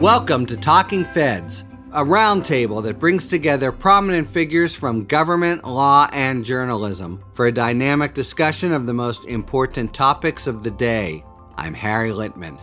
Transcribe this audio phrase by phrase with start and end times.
[0.00, 6.44] Welcome to Talking Feds, a roundtable that brings together prominent figures from government, law, and
[6.44, 11.24] journalism for a dynamic discussion of the most important topics of the day.
[11.56, 12.60] I'm Harry Litman.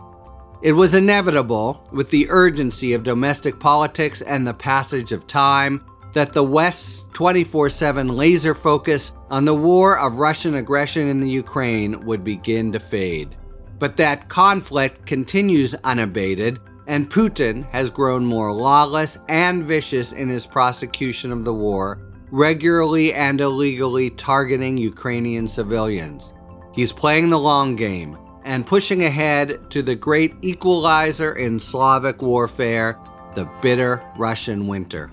[0.61, 6.33] It was inevitable, with the urgency of domestic politics and the passage of time, that
[6.33, 12.05] the West's 24 7 laser focus on the war of Russian aggression in the Ukraine
[12.05, 13.35] would begin to fade.
[13.79, 20.45] But that conflict continues unabated and Putin has grown more lawless and vicious in his
[20.45, 21.99] prosecution of the war,
[22.31, 26.33] regularly and illegally targeting Ukrainian civilians.
[26.73, 32.99] He's playing the long game and pushing ahead to the great equalizer in Slavic warfare,
[33.35, 35.11] the bitter Russian winter.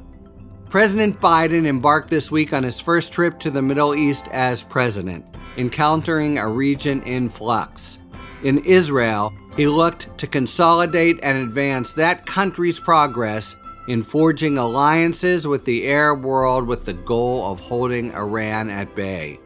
[0.69, 5.25] President Biden embarked this week on his first trip to the Middle East as president,
[5.57, 7.99] encountering a region in flux.
[8.43, 15.65] In Israel, he looked to consolidate and advance that country's progress in forging alliances with
[15.65, 19.39] the Arab world with the goal of holding Iran at bay.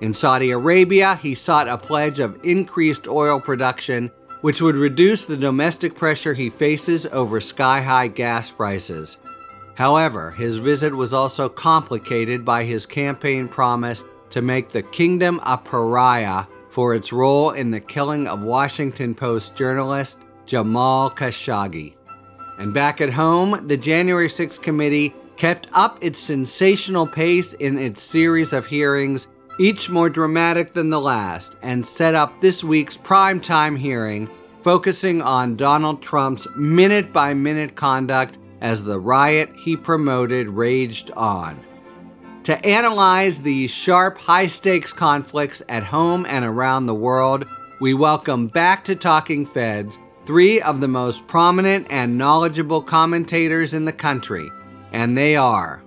[0.00, 4.10] In Saudi Arabia, he sought a pledge of increased oil production,
[4.42, 9.16] which would reduce the domestic pressure he faces over sky high gas prices.
[9.76, 15.56] However, his visit was also complicated by his campaign promise to make the kingdom a
[15.56, 16.44] pariah
[16.76, 21.94] for its role in the killing of Washington Post journalist Jamal Khashoggi.
[22.58, 28.02] And back at home, the January 6th committee kept up its sensational pace in its
[28.02, 29.26] series of hearings,
[29.58, 34.28] each more dramatic than the last, and set up this week's primetime hearing
[34.60, 41.65] focusing on Donald Trump's minute by minute conduct as the riot he promoted raged on.
[42.46, 47.44] To analyze these sharp, high stakes conflicts at home and around the world,
[47.80, 53.84] we welcome back to Talking Feds three of the most prominent and knowledgeable commentators in
[53.84, 54.48] the country,
[54.92, 55.82] and they are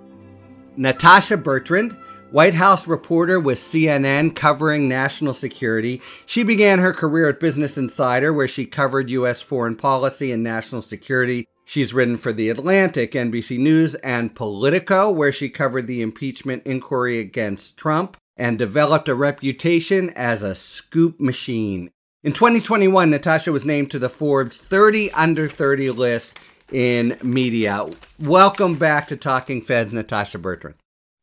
[0.76, 1.96] Natasha Bertrand,
[2.30, 6.00] White House reporter with CNN covering national security.
[6.26, 9.40] She began her career at Business Insider, where she covered U.S.
[9.42, 15.30] foreign policy and national security She's written for The Atlantic, NBC News, and Politico, where
[15.30, 21.92] she covered the impeachment inquiry against Trump and developed a reputation as a scoop machine.
[22.24, 26.40] In 2021, Natasha was named to the Forbes 30 Under 30 list
[26.72, 27.86] in media.
[28.18, 30.74] Welcome back to Talking Feds, Natasha Bertrand.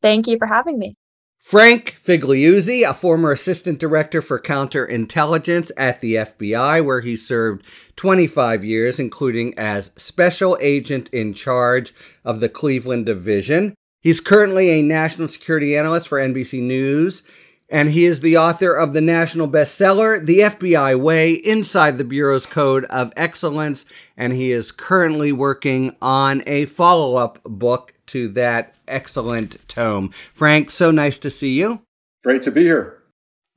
[0.02, 0.96] Thank you for having me.
[1.40, 7.66] Frank Figliuzzi, a former assistant director for counterintelligence at the FBI, where he served
[7.96, 11.94] 25 years, including as special agent in charge
[12.26, 13.76] of the Cleveland Division.
[14.02, 17.24] He's currently a national security analyst for NBC News,
[17.70, 22.46] and he is the author of the national bestseller, The FBI Way Inside the Bureau's
[22.46, 23.86] Code of Excellence,
[24.18, 30.12] and he is currently working on a follow up book to that excellent tome.
[30.34, 31.82] Frank, so nice to see you.
[32.24, 33.02] Great to be here.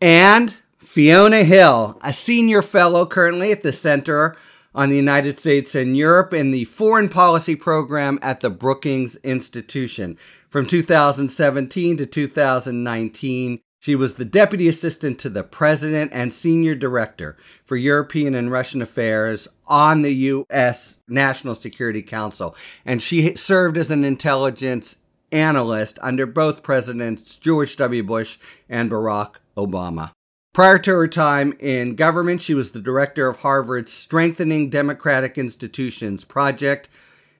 [0.00, 4.36] And Fiona Hill, a senior fellow currently at the Center
[4.74, 10.16] on the United States and Europe in the Foreign Policy Program at the Brookings Institution.
[10.48, 17.36] From 2017 to 2019, she was the Deputy Assistant to the President and Senior Director
[17.64, 20.98] for European and Russian Affairs on the U.S.
[21.08, 22.54] National Security Council.
[22.84, 24.96] And she served as an intelligence
[25.32, 28.02] analyst under both Presidents George W.
[28.02, 28.38] Bush
[28.68, 30.10] and Barack Obama.
[30.52, 36.24] Prior to her time in government, she was the director of Harvard's Strengthening Democratic Institutions
[36.24, 36.88] Project,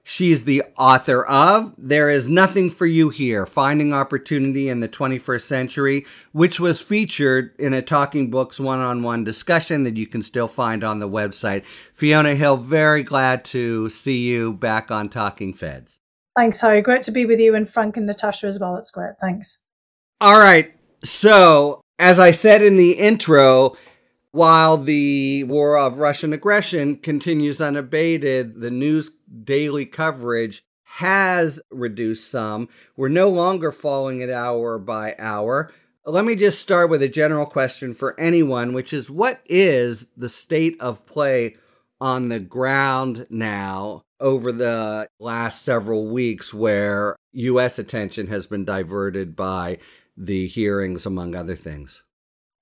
[0.03, 5.41] She's the author of There Is Nothing for You Here Finding Opportunity in the 21st
[5.41, 10.23] Century, which was featured in a Talking Books one on one discussion that you can
[10.23, 11.63] still find on the website.
[11.93, 15.99] Fiona Hill, very glad to see you back on Talking Feds.
[16.35, 16.81] Thanks, Harry.
[16.81, 18.75] Great to be with you and Frank and Natasha as well.
[18.77, 19.13] It's great.
[19.21, 19.59] Thanks.
[20.19, 20.73] All right.
[21.03, 23.75] So, as I said in the intro,
[24.31, 29.11] while the war of Russian aggression continues unabated, the news
[29.43, 32.69] daily coverage has reduced some.
[32.95, 35.71] We're no longer following it hour by hour.
[36.05, 40.29] Let me just start with a general question for anyone, which is what is the
[40.29, 41.55] state of play
[41.99, 47.77] on the ground now over the last several weeks where U.S.
[47.77, 49.77] attention has been diverted by
[50.17, 52.03] the hearings, among other things?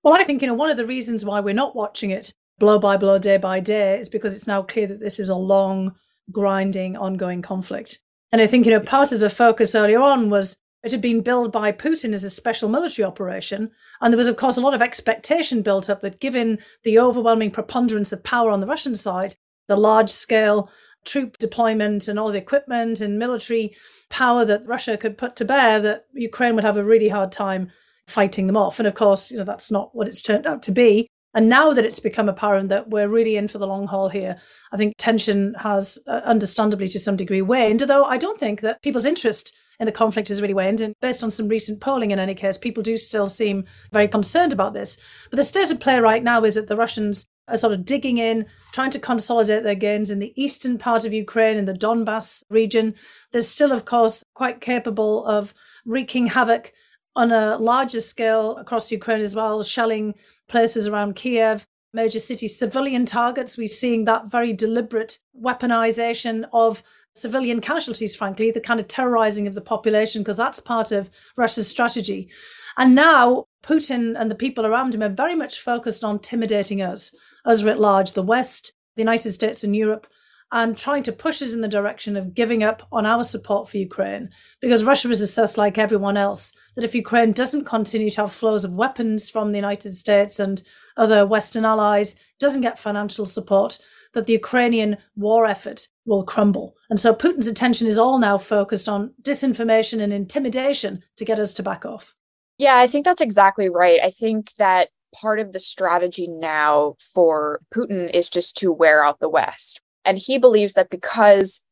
[0.04, 2.80] Well, I think, you know, one of the reasons why we're not watching it blow
[2.80, 5.96] by blow, day by day, is because it's now clear that this is a long,
[6.32, 8.00] grinding, ongoing conflict.
[8.32, 11.22] And I think, you know, part of the focus earlier on was it had been
[11.22, 13.72] billed by Putin as a special military operation.
[14.02, 17.52] And there was, of course, a lot of expectation built up that given the overwhelming
[17.52, 19.36] preponderance of power on the Russian side,
[19.68, 20.70] the large scale
[21.06, 23.76] troop deployment and all the equipment and military
[24.10, 27.72] power that Russia could put to bear, that Ukraine would have a really hard time
[28.10, 28.80] fighting them off.
[28.80, 31.08] And of course, you know, that's not what it's turned out to be.
[31.36, 34.38] And now that it's become apparent that we're really in for the long haul here,
[34.72, 38.82] I think tension has uh, understandably to some degree waned, though I don't think that
[38.82, 40.82] people's interest in the conflict has really waned.
[40.82, 44.54] And based on some recent polling, in any case, people do still seem very concerned
[44.54, 45.00] about this.
[45.30, 48.18] But the state of play right now is that the Russians are sort of digging
[48.18, 52.44] in, trying to consolidate their gains in the eastern part of Ukraine, in the Donbass
[52.50, 52.96] region.
[53.32, 55.54] They're still, of course, quite capable of
[55.86, 56.74] wreaking havoc
[57.16, 60.16] on a larger scale across Ukraine as well, shelling
[60.48, 63.58] places around Kiev, major cities, civilian targets.
[63.58, 66.84] We're seeing that very deliberate weaponization of
[67.16, 71.68] civilian casualties, frankly, the kind of terrorizing of the population, because that's part of Russia's
[71.68, 72.30] strategy.
[72.78, 77.14] And now Putin and the people around him are very much focused on intimidating us,
[77.46, 80.08] us writ large, the West, the United States, and Europe,
[80.52, 83.78] and trying to push us in the direction of giving up on our support for
[83.78, 84.30] Ukraine.
[84.62, 88.64] Because Russia is assessed, like everyone else, that if Ukraine doesn't continue to have flows
[88.64, 90.64] of weapons from the United States and
[90.98, 93.80] other Western allies, doesn't get financial support,
[94.14, 96.76] that the Ukrainian war effort will crumble.
[96.90, 101.54] And so Putin's attention is all now focused on disinformation and intimidation to get us
[101.56, 102.16] to back off.
[102.58, 104.00] Yeah, I think that's exactly right.
[104.04, 109.20] I think that part of the strategy now for Putin is just to wear out
[109.20, 109.82] the West.
[110.10, 111.64] And he believes that because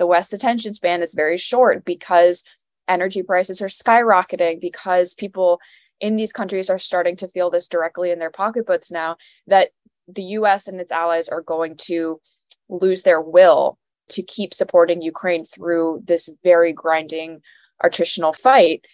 [0.00, 2.42] the West's attention span is very short, because
[2.88, 5.60] energy prices are skyrocketing, because people
[6.00, 9.16] in these countries are starting to feel this directly in their pocketbooks now,
[9.46, 9.68] that
[10.08, 12.20] the US and its allies are going to
[12.68, 13.78] lose their will
[14.08, 17.42] to keep supporting Ukraine through this very grinding
[17.80, 18.84] attritional fight.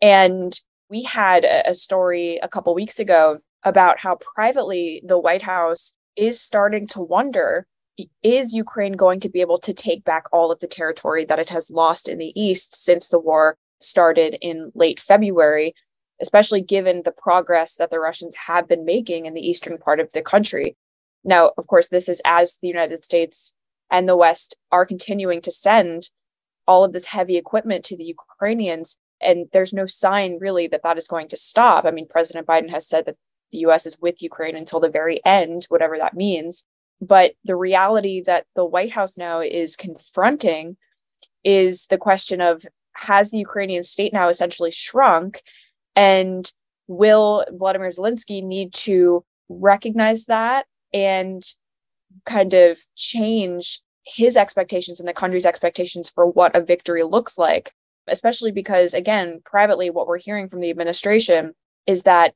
[0.00, 0.56] And
[0.88, 6.40] we had a, story a couple weeks ago about how privately the White House is
[6.40, 7.66] starting to wonder
[8.22, 11.50] is Ukraine going to be able to take back all of the territory that it
[11.50, 15.74] has lost in the East since the war started in late February,
[16.20, 20.12] especially given the progress that the Russians have been making in the eastern part of
[20.12, 20.76] the country?
[21.24, 23.54] Now, of course, this is as the United States
[23.90, 26.10] and the West are continuing to send
[26.66, 30.98] all of this heavy equipment to the Ukrainians and there's no sign really that that
[30.98, 31.84] is going to stop.
[31.84, 33.16] I mean, President Biden has said that
[33.50, 36.66] the US is with Ukraine until the very end, whatever that means.
[37.00, 40.76] But the reality that the White House now is confronting
[41.44, 45.42] is the question of has the Ukrainian state now essentially shrunk?
[45.94, 46.50] And
[46.88, 51.42] will Vladimir Zelensky need to recognize that and
[52.26, 57.72] kind of change his expectations and the country's expectations for what a victory looks like?
[58.08, 61.54] especially because, again, privately, what we're hearing from the administration
[61.86, 62.34] is that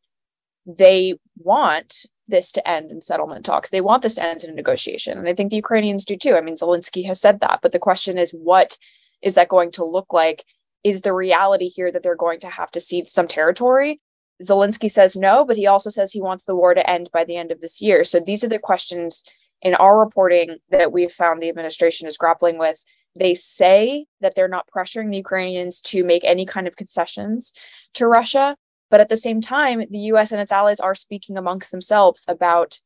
[0.67, 3.71] they want this to end in settlement talks.
[3.71, 5.19] They want this to end in a negotiation.
[5.19, 6.35] And I think the Ukrainians do too.
[6.35, 7.61] I mean, Zelensky has said that.
[7.63, 8.79] But the question is, what
[9.21, 10.45] is that going to look like?
[10.85, 14.01] Is the reality here that they're going to have to cede some territory?
[14.43, 17.37] Zelensky says no, but he also says he wants the war to end by the
[17.37, 18.03] end of this year.
[18.03, 19.23] So these are the questions
[19.61, 22.83] in our reporting that we've found the administration is grappling with
[23.15, 27.53] they say that they're not pressuring the Ukrainians to make any kind of concessions
[27.95, 28.57] to Russia.
[28.93, 32.79] But at the same time, the US and its allies are speaking amongst themselves about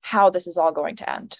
[0.00, 1.38] how this is all going to end.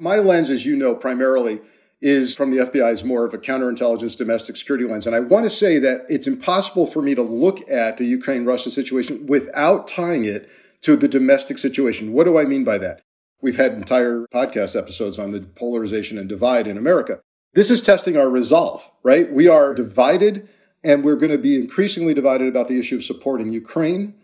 [0.00, 1.60] My lens, as you know, primarily
[2.00, 5.06] is from the FBI's more of a counterintelligence domestic security lens.
[5.06, 8.46] And I want to say that it's impossible for me to look at the Ukraine
[8.46, 10.48] Russia situation without tying it
[10.80, 12.14] to the domestic situation.
[12.14, 13.02] What do I mean by that?
[13.42, 17.20] We've had entire podcast episodes on the polarization and divide in America.
[17.52, 19.30] This is testing our resolve, right?
[19.30, 20.48] We are divided
[20.84, 24.14] and we're going to be increasingly divided about the issue of supporting Ukraine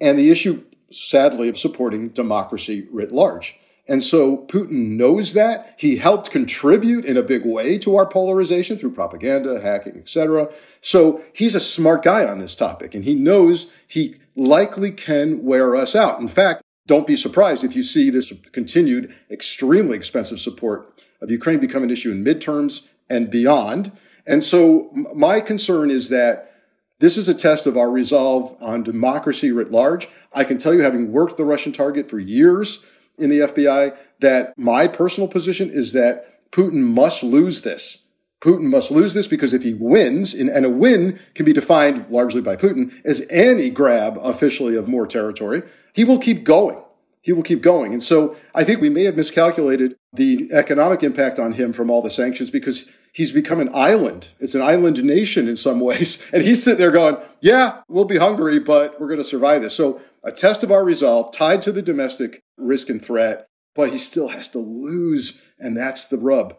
[0.00, 3.56] and the issue, sadly, of supporting democracy writ large.
[3.88, 5.74] And so Putin knows that.
[5.78, 10.50] He helped contribute in a big way to our polarization through propaganda, hacking, etc.
[10.82, 15.74] So he's a smart guy on this topic and he knows he likely can wear
[15.74, 16.20] us out.
[16.20, 21.58] In fact, don't be surprised if you see this continued extremely expensive support of Ukraine
[21.58, 23.92] become an issue in midterms and beyond.
[24.28, 26.52] And so my concern is that
[27.00, 30.06] this is a test of our resolve on democracy writ large.
[30.34, 32.80] I can tell you, having worked the Russian target for years
[33.16, 38.00] in the FBI, that my personal position is that Putin must lose this.
[38.40, 42.40] Putin must lose this because if he wins, and a win can be defined largely
[42.40, 45.62] by Putin as any grab officially of more territory,
[45.94, 46.80] he will keep going
[47.28, 47.92] he will keep going.
[47.92, 52.00] And so I think we may have miscalculated the economic impact on him from all
[52.00, 54.28] the sanctions because he's become an island.
[54.40, 56.22] It's an island nation in some ways.
[56.32, 59.74] And he's sitting there going, yeah, we'll be hungry, but we're going to survive this.
[59.74, 63.98] So a test of our resolve tied to the domestic risk and threat, but he
[63.98, 65.38] still has to lose.
[65.58, 66.56] And that's the rub.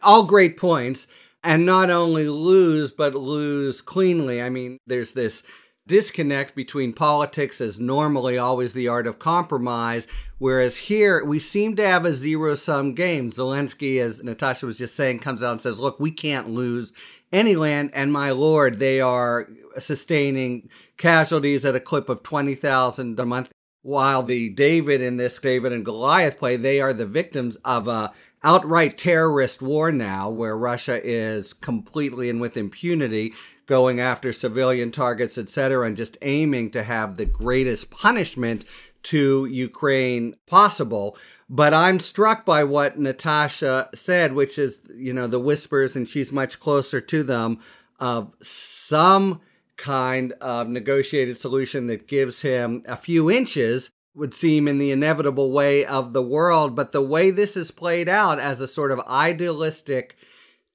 [0.00, 1.08] All great points.
[1.42, 4.40] And not only lose, but lose cleanly.
[4.40, 5.42] I mean, there's this
[5.86, 10.06] disconnect between politics as normally always the art of compromise,
[10.38, 13.30] whereas here we seem to have a zero sum game.
[13.30, 16.92] Zelensky, as Natasha was just saying, comes out and says, Look, we can't lose
[17.32, 17.90] any land.
[17.92, 19.48] And my lord, they are
[19.78, 23.50] sustaining casualties at a clip of 20,000 a month.
[23.82, 28.14] While the David in this David and Goliath play, they are the victims of a
[28.42, 33.34] outright terrorist war now, where Russia is completely and with impunity
[33.66, 38.64] going after civilian targets, etc., and just aiming to have the greatest punishment
[39.04, 41.16] to Ukraine possible.
[41.48, 46.32] But I'm struck by what Natasha said, which is, you know, the whispers, and she's
[46.32, 47.58] much closer to them,
[48.00, 49.40] of some
[49.76, 55.50] kind of negotiated solution that gives him a few inches would seem in the inevitable
[55.50, 56.76] way of the world.
[56.76, 60.16] But the way this is played out as a sort of idealistic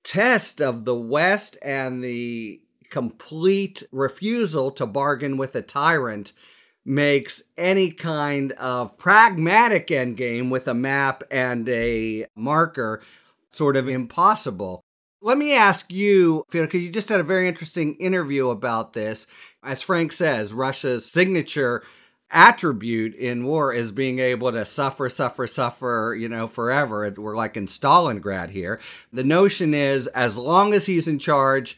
[0.03, 6.33] test of the West and the complete refusal to bargain with a tyrant
[6.85, 13.01] makes any kind of pragmatic endgame with a map and a marker
[13.51, 14.81] sort of impossible.
[15.21, 19.27] Let me ask you, because you just had a very interesting interview about this.
[19.61, 21.83] As Frank says, Russia's signature
[22.31, 27.13] attribute in war is being able to suffer, suffer, suffer, you know, forever.
[27.17, 28.79] We're like in Stalingrad here.
[29.11, 31.77] The notion is as long as he's in charge,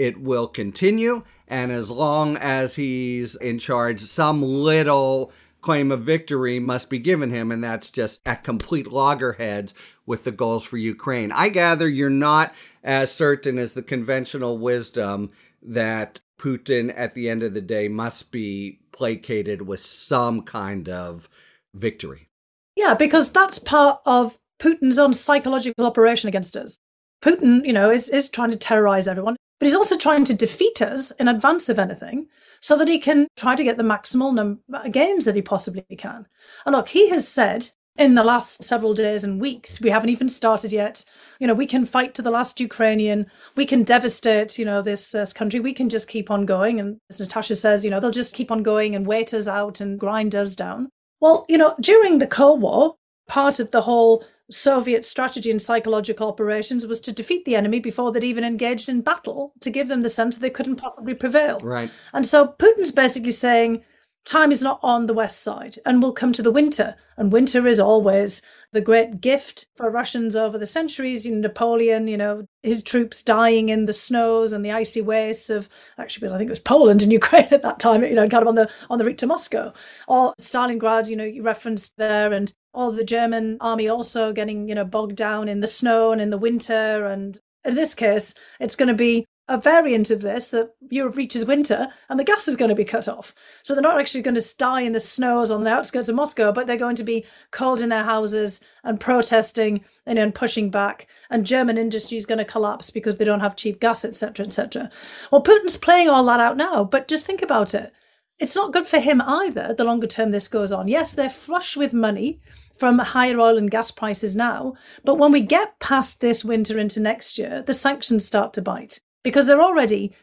[0.00, 1.22] it will continue.
[1.46, 5.30] And as long as he's in charge, some little
[5.60, 7.52] claim of victory must be given him.
[7.52, 9.74] And that's just at complete loggerheads
[10.06, 11.32] with the goals for Ukraine.
[11.32, 17.42] I gather you're not as certain as the conventional wisdom that Putin at the end
[17.42, 21.28] of the day must be placated with some kind of
[21.74, 22.26] victory.
[22.74, 26.78] Yeah, because that's part of Putin's own psychological operation against us.
[27.22, 29.36] Putin, you know, is, is trying to terrorize everyone.
[29.60, 32.28] But he's also trying to defeat us in advance of anything
[32.60, 35.84] so that he can try to get the maximal number uh, gains that he possibly
[35.96, 36.26] can.
[36.64, 40.30] And look, he has said in the last several days and weeks, we haven't even
[40.30, 41.04] started yet.
[41.38, 43.26] You know, we can fight to the last Ukrainian.
[43.54, 45.60] We can devastate, you know, this, this country.
[45.60, 46.80] We can just keep on going.
[46.80, 49.80] And as Natasha says, you know, they'll just keep on going and wait us out
[49.80, 50.88] and grind us down.
[51.20, 52.94] Well, you know, during the Cold War,
[53.28, 58.12] part of the whole Soviet strategy in psychological operations was to defeat the enemy before
[58.12, 61.58] they'd even engaged in battle, to give them the sense they couldn't possibly prevail.
[61.60, 61.90] Right.
[62.12, 63.82] And so Putin's basically saying,
[64.24, 67.66] time is not on the west side and we'll come to the winter and winter
[67.66, 68.42] is always
[68.72, 73.22] the great gift for russians over the centuries you know, napoleon you know his troops
[73.22, 76.58] dying in the snows and the icy wastes of actually because i think it was
[76.58, 79.18] poland and ukraine at that time you know kind of on the on the route
[79.18, 79.72] to moscow
[80.06, 84.74] or stalingrad you know you referenced there and all the German army also getting, you
[84.74, 87.06] know, bogged down in the snow and in the winter.
[87.06, 91.44] And in this case, it's going to be a variant of this that Europe reaches
[91.44, 93.34] winter and the gas is going to be cut off.
[93.62, 96.52] So they're not actually going to die in the snows on the outskirts of Moscow,
[96.52, 101.08] but they're going to be cold in their houses and protesting and, and pushing back.
[101.30, 104.88] And German industry is going to collapse because they don't have cheap gas, etc., etc.
[105.32, 107.92] Well, Putin's playing all that out now, but just think about it.
[108.40, 110.88] It's not good for him either, the longer term this goes on.
[110.88, 112.40] Yes, they're flush with money
[112.74, 114.74] from higher oil and gas prices now.
[115.04, 118.98] But when we get past this winter into next year, the sanctions start to bite
[119.22, 120.14] because they're already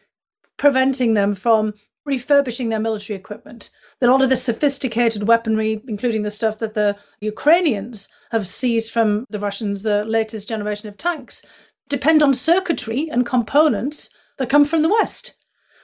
[0.56, 3.70] preventing them from refurbishing their military equipment.
[4.02, 9.26] A lot of the sophisticated weaponry, including the stuff that the Ukrainians have seized from
[9.30, 11.44] the Russians, the latest generation of tanks,
[11.88, 15.37] depend on circuitry and components that come from the West.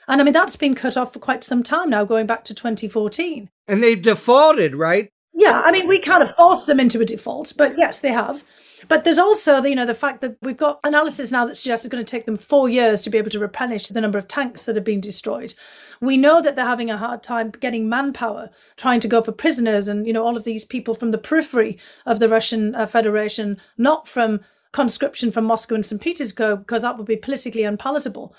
[0.09, 2.55] And I mean, that's been cut off for quite some time now, going back to
[2.55, 3.49] 2014.
[3.67, 5.11] And they've defaulted, right?
[5.37, 8.45] Yeah, I mean, we kind of forced them into a default, but yes, they have.
[8.89, 11.93] But there's also, you know, the fact that we've got analysis now that suggests it's
[11.93, 14.65] going to take them four years to be able to replenish the number of tanks
[14.65, 15.55] that have been destroyed.
[16.01, 19.89] We know that they're having a hard time getting manpower, trying to go for prisoners,
[19.89, 23.59] and you know, all of these people from the periphery of the Russian uh, Federation,
[23.77, 24.41] not from
[24.73, 26.01] conscription from Moscow and St.
[26.01, 28.35] Petersburg, because that would be politically unpalatable.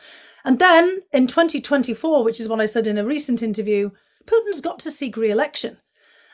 [0.45, 3.89] And then in 2024, which is what I said in a recent interview,
[4.25, 5.77] Putin's got to seek re-election.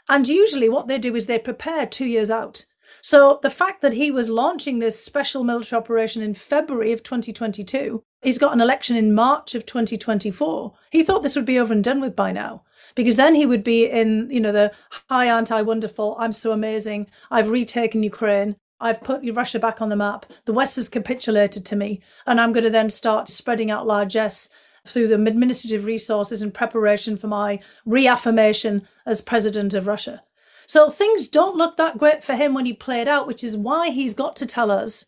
[0.09, 2.65] And usually what they do is they prepare two years out.
[3.01, 8.03] So the fact that he was launching this special military operation in February of 2022,
[8.21, 10.73] he's got an election in March of 2024.
[10.91, 12.63] He thought this would be over and done with by now,
[12.95, 14.73] because then he would be in, you know, the
[15.09, 16.15] hi, aren't I wonderful?
[16.19, 17.07] I'm so amazing.
[17.31, 18.57] I've retaken Ukraine.
[18.81, 20.25] I've put Russia back on the map.
[20.45, 24.49] The West has capitulated to me, and I'm going to then start spreading out largesse
[24.85, 30.23] through the administrative resources in preparation for my reaffirmation as president of Russia.
[30.65, 33.89] So things don't look that great for him when he played out, which is why
[33.89, 35.05] he's got to tell us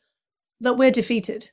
[0.59, 1.49] that we're defeated.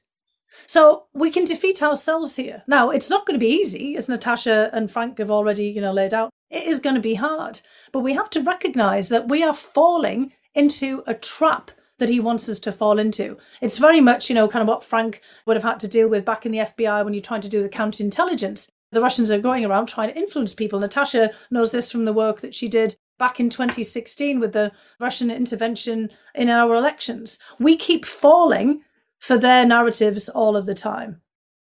[0.66, 2.62] So we can defeat ourselves here.
[2.66, 5.92] Now, it's not going to be easy, as Natasha and Frank have already, you know,
[5.92, 6.30] laid out.
[6.50, 7.60] It is going to be hard,
[7.92, 12.48] but we have to recognize that we are falling into a trap that he wants
[12.48, 13.38] us to fall into.
[13.60, 16.24] It's very much, you know, kind of what Frank would have had to deal with
[16.24, 18.68] back in the FBI when you're trying to do the counterintelligence.
[18.90, 20.80] The Russians are going around trying to influence people.
[20.80, 25.30] Natasha knows this from the work that she did back in 2016 with the Russian
[25.30, 27.38] intervention in our elections.
[27.60, 28.82] We keep falling
[29.18, 31.20] for their narratives all of the time.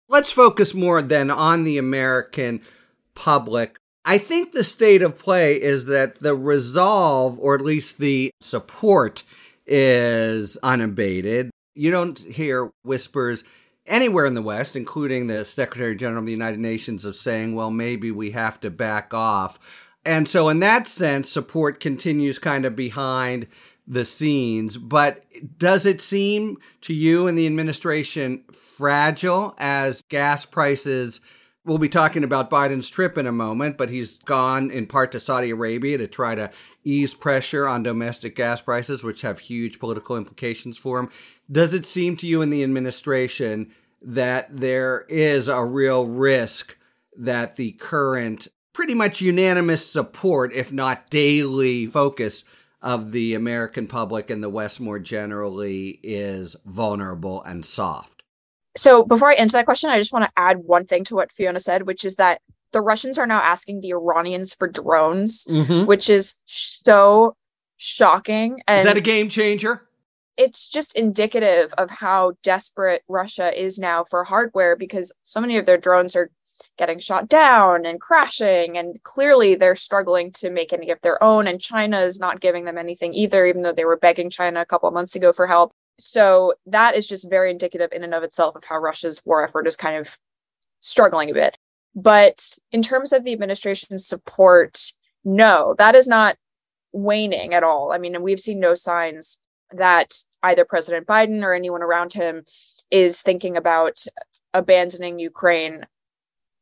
[0.08, 2.62] Let's focus more then on the American
[3.13, 3.77] public.
[4.06, 9.24] I think the state of play is that the resolve, or at least the support,
[9.67, 11.51] is unabated.
[11.75, 13.43] You don't hear whispers
[13.86, 17.71] anywhere in the West, including the Secretary General of the United Nations, of saying, well,
[17.71, 19.59] maybe we have to back off.
[20.05, 23.47] And so, in that sense, support continues kind of behind
[23.86, 24.77] the scenes.
[24.77, 25.25] But
[25.57, 31.21] does it seem to you and the administration fragile as gas prices?
[31.67, 35.19] We'll be talking about Biden's trip in a moment, but he's gone in part to
[35.19, 36.50] Saudi Arabia to try to
[36.86, 41.09] ease pressure on domestic gas prices, which have huge political implications for him.
[41.51, 46.77] Does it seem to you in the administration that there is a real risk
[47.17, 52.45] that the current pretty much unanimous support, if not daily focus
[52.81, 58.16] of the American public and the West more generally is vulnerable and soft?
[58.77, 61.31] So before I answer that question, I just want to add one thing to what
[61.31, 62.41] Fiona said, which is that
[62.72, 65.86] the Russians are now asking the Iranians for drones, mm-hmm.
[65.86, 67.36] which is so
[67.77, 68.62] shocking.
[68.67, 69.84] And is that a game changer?
[70.38, 75.65] It's just indicative of how desperate Russia is now for hardware because so many of
[75.65, 76.29] their drones are
[76.77, 81.48] getting shot down and crashing and clearly they're struggling to make any of their own
[81.48, 84.65] and china is not giving them anything either even though they were begging china a
[84.65, 88.23] couple of months ago for help so that is just very indicative in and of
[88.23, 90.17] itself of how russia's war effort is kind of
[90.79, 91.57] struggling a bit
[91.95, 94.91] but in terms of the administration's support
[95.25, 96.38] no that is not
[96.93, 99.39] waning at all i mean we've seen no signs
[99.71, 102.43] that either president biden or anyone around him
[102.91, 104.05] is thinking about
[104.53, 105.86] abandoning ukraine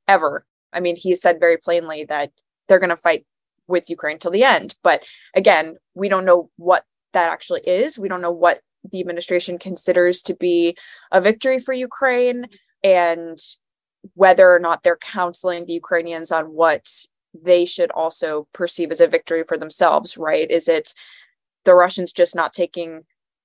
[0.07, 0.45] ever.
[0.73, 2.31] I mean, he said very plainly that
[2.67, 3.25] they're going to fight
[3.67, 4.75] with Ukraine till the end.
[4.83, 5.03] But
[5.35, 7.97] again, we don't know what that actually is.
[7.97, 10.77] We don't know what the administration considers to be
[11.11, 12.47] a victory for Ukraine
[12.83, 13.37] and
[14.13, 16.87] whether or not they're counseling the Ukrainians on what
[17.33, 20.49] they should also perceive as a victory for themselves, right?
[20.49, 20.93] Is it
[21.63, 23.01] the Russians just not taking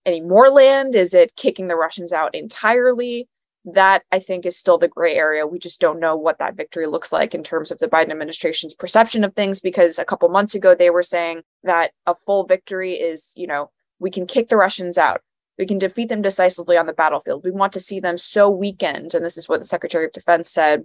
[0.07, 0.94] any more land?
[0.94, 3.29] Is it kicking the Russians out entirely?
[3.64, 5.46] that I think is still the gray area.
[5.46, 8.74] We just don't know what that victory looks like in terms of the Biden administration's
[8.74, 12.94] perception of things because a couple months ago they were saying that a full victory
[12.94, 15.20] is, you know, we can kick the Russians out.
[15.61, 17.44] We can defeat them decisively on the battlefield.
[17.44, 19.14] We want to see them so weakened.
[19.14, 20.85] And this is what the Secretary of Defense said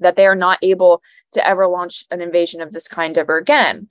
[0.00, 3.88] that they are not able to ever launch an invasion of this kind ever again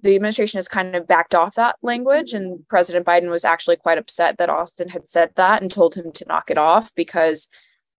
[0.00, 3.98] the administration has kind of backed off that language and president biden was actually quite
[3.98, 7.48] upset that austin had said that and told him to knock it off because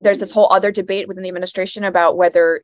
[0.01, 2.63] there's this whole other debate within the administration about whether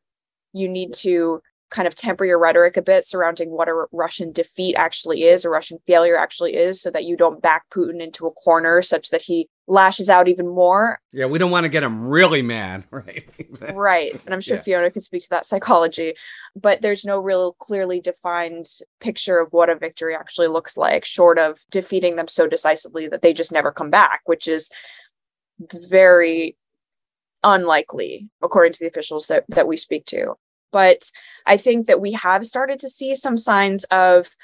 [0.54, 4.76] you need to kind of temper your rhetoric a bit surrounding what a Russian defeat
[4.76, 8.32] actually is, a Russian failure actually is, so that you don't back Putin into a
[8.32, 11.00] corner such that he lashes out even more.
[11.12, 13.26] Yeah, we don't want to get him really mad, right?
[13.74, 14.14] right.
[14.26, 14.64] And I'm sure yeah.
[14.64, 16.14] Fiona can speak to that psychology,
[16.56, 18.68] but there's no real clearly defined
[19.00, 23.22] picture of what a victory actually looks like, short of defeating them so decisively that
[23.22, 24.70] they just never come back, which is
[25.90, 26.56] very
[27.44, 30.36] unlikely according to the officials that, that we speak to.
[30.76, 31.10] But
[31.46, 34.36] I think that we have started to see some signs of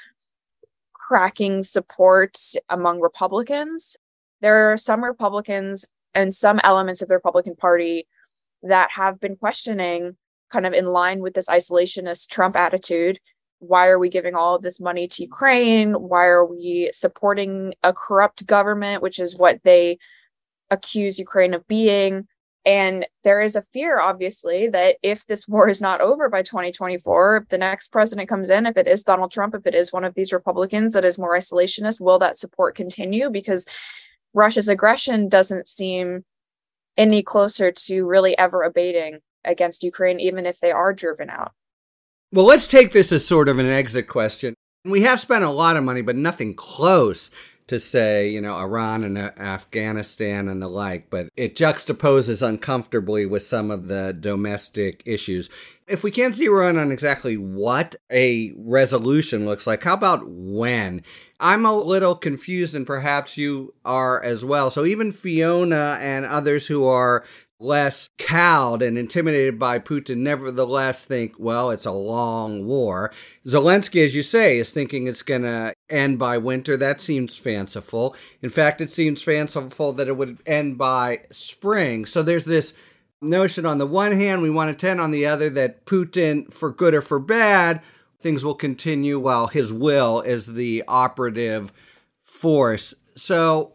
[0.94, 2.38] cracking support
[2.70, 3.98] among Republicans.
[4.40, 8.08] There are some Republicans and some elements of the Republican Party
[8.62, 10.16] that have been questioning,
[10.50, 13.20] kind of in line with this isolationist Trump attitude.
[13.58, 15.92] Why are we giving all of this money to Ukraine?
[15.92, 19.98] Why are we supporting a corrupt government, which is what they
[20.70, 22.26] accuse Ukraine of being?
[22.64, 27.38] And there is a fear, obviously, that if this war is not over by 2024,
[27.38, 30.04] if the next president comes in, if it is Donald Trump, if it is one
[30.04, 33.30] of these Republicans that is more isolationist, will that support continue?
[33.30, 33.66] Because
[34.32, 36.24] Russia's aggression doesn't seem
[36.96, 41.52] any closer to really ever abating against Ukraine, even if they are driven out.
[42.30, 44.54] Well, let's take this as sort of an exit question.
[44.84, 47.30] We have spent a lot of money, but nothing close
[47.72, 53.24] to say, you know, Iran and uh, Afghanistan and the like, but it juxtaposes uncomfortably
[53.24, 55.48] with some of the domestic issues.
[55.88, 61.02] If we can't zero in on exactly what a resolution looks like, how about when?
[61.40, 64.70] I'm a little confused, and perhaps you are as well.
[64.70, 67.24] So, even Fiona and others who are
[67.62, 73.12] less cowed and intimidated by Putin nevertheless think, well, it's a long war.
[73.46, 76.76] Zelensky, as you say, is thinking it's going to end by winter.
[76.76, 78.16] That seems fanciful.
[78.40, 82.04] In fact, it seems fanciful that it would end by spring.
[82.04, 82.74] So there's this
[83.20, 86.70] notion on the one hand, we want to tend on the other that Putin, for
[86.70, 87.80] good or for bad,
[88.20, 91.72] things will continue while his will is the operative
[92.22, 92.94] force.
[93.16, 93.74] So,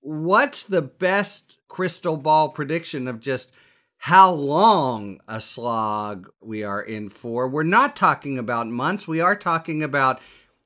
[0.00, 3.52] what's the best crystal ball prediction of just
[3.96, 7.48] how long a slog we are in for.
[7.48, 10.20] We're not talking about months, we are talking about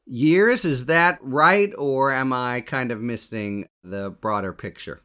[0.07, 0.64] years.
[0.64, 1.73] Is that right?
[1.77, 5.03] Or am I kind of missing the broader picture?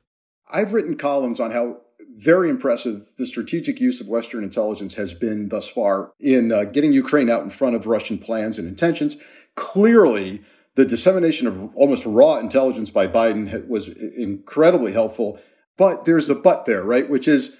[0.51, 1.81] I've written columns on how
[2.15, 6.91] very impressive the strategic use of Western intelligence has been thus far in uh, getting
[6.91, 9.17] Ukraine out in front of Russian plans and intentions.
[9.55, 10.43] Clearly,
[10.75, 15.39] the dissemination of almost raw intelligence by Biden was incredibly helpful
[15.79, 17.09] but there's a but there, right?
[17.09, 17.55] Which is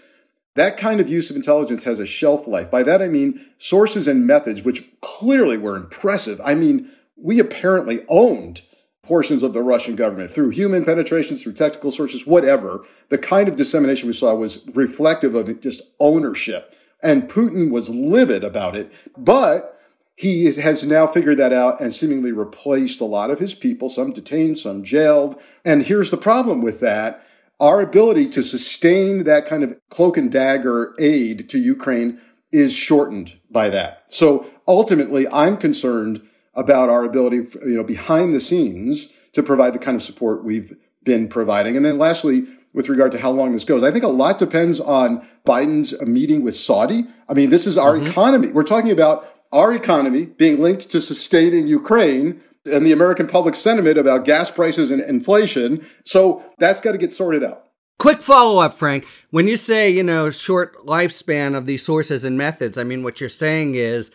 [0.55, 2.69] that kind of use of intelligence has a shelf life.
[2.69, 6.39] By that I mean sources and methods, which clearly were impressive.
[6.43, 8.62] I mean, we apparently owned
[9.03, 12.86] portions of the Russian government through human penetrations, through technical sources, whatever.
[13.08, 16.75] The kind of dissemination we saw was reflective of just ownership.
[17.01, 18.91] And Putin was livid about it.
[19.17, 19.79] But
[20.17, 23.88] he is, has now figured that out and seemingly replaced a lot of his people,
[23.88, 25.39] some detained, some jailed.
[25.63, 27.25] And here's the problem with that
[27.60, 32.19] our ability to sustain that kind of cloak and dagger aid to Ukraine
[32.52, 34.06] is shortened by that.
[34.10, 36.22] So ultimately, I'm concerned
[36.56, 40.76] about our ability, you know, behind the scenes to provide the kind of support we've
[41.04, 41.78] been providing.
[41.78, 44.80] And then lastly, with regard to how long this goes, I think a lot depends
[44.80, 47.06] on Biden's meeting with Saudi.
[47.28, 48.08] I mean, this is our mm-hmm.
[48.08, 48.48] economy.
[48.50, 53.97] We're talking about our economy being linked to sustaining Ukraine and the American public sentiment
[53.97, 55.86] about gas prices and inflation.
[56.05, 57.65] So that's got to get sorted out.
[57.97, 59.05] Quick follow up, Frank.
[59.29, 63.19] When you say, you know, short lifespan of these sources and methods, I mean, what
[63.19, 64.10] you're saying is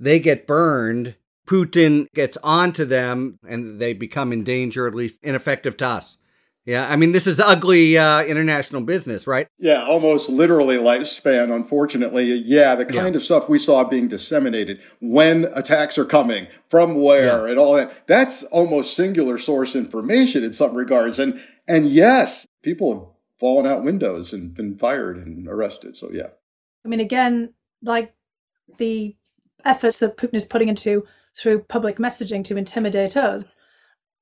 [0.00, 1.14] they get burned,
[1.46, 6.18] Putin gets onto them, and they become in danger, at least ineffective to us.
[6.68, 9.48] Yeah, I mean, this is ugly uh, international business, right?
[9.56, 12.24] Yeah, almost literally lifespan, unfortunately.
[12.24, 13.16] Yeah, the kind yeah.
[13.16, 17.52] of stuff we saw being disseminated when attacks are coming, from where, yeah.
[17.52, 18.06] and all that.
[18.06, 21.18] That's almost singular source information in some regards.
[21.18, 23.08] And, and yes, people have
[23.40, 25.96] fallen out windows and been fired and arrested.
[25.96, 26.32] So, yeah.
[26.84, 28.12] I mean, again, like
[28.76, 29.16] the
[29.64, 33.58] efforts that Putin is putting into through public messaging to intimidate us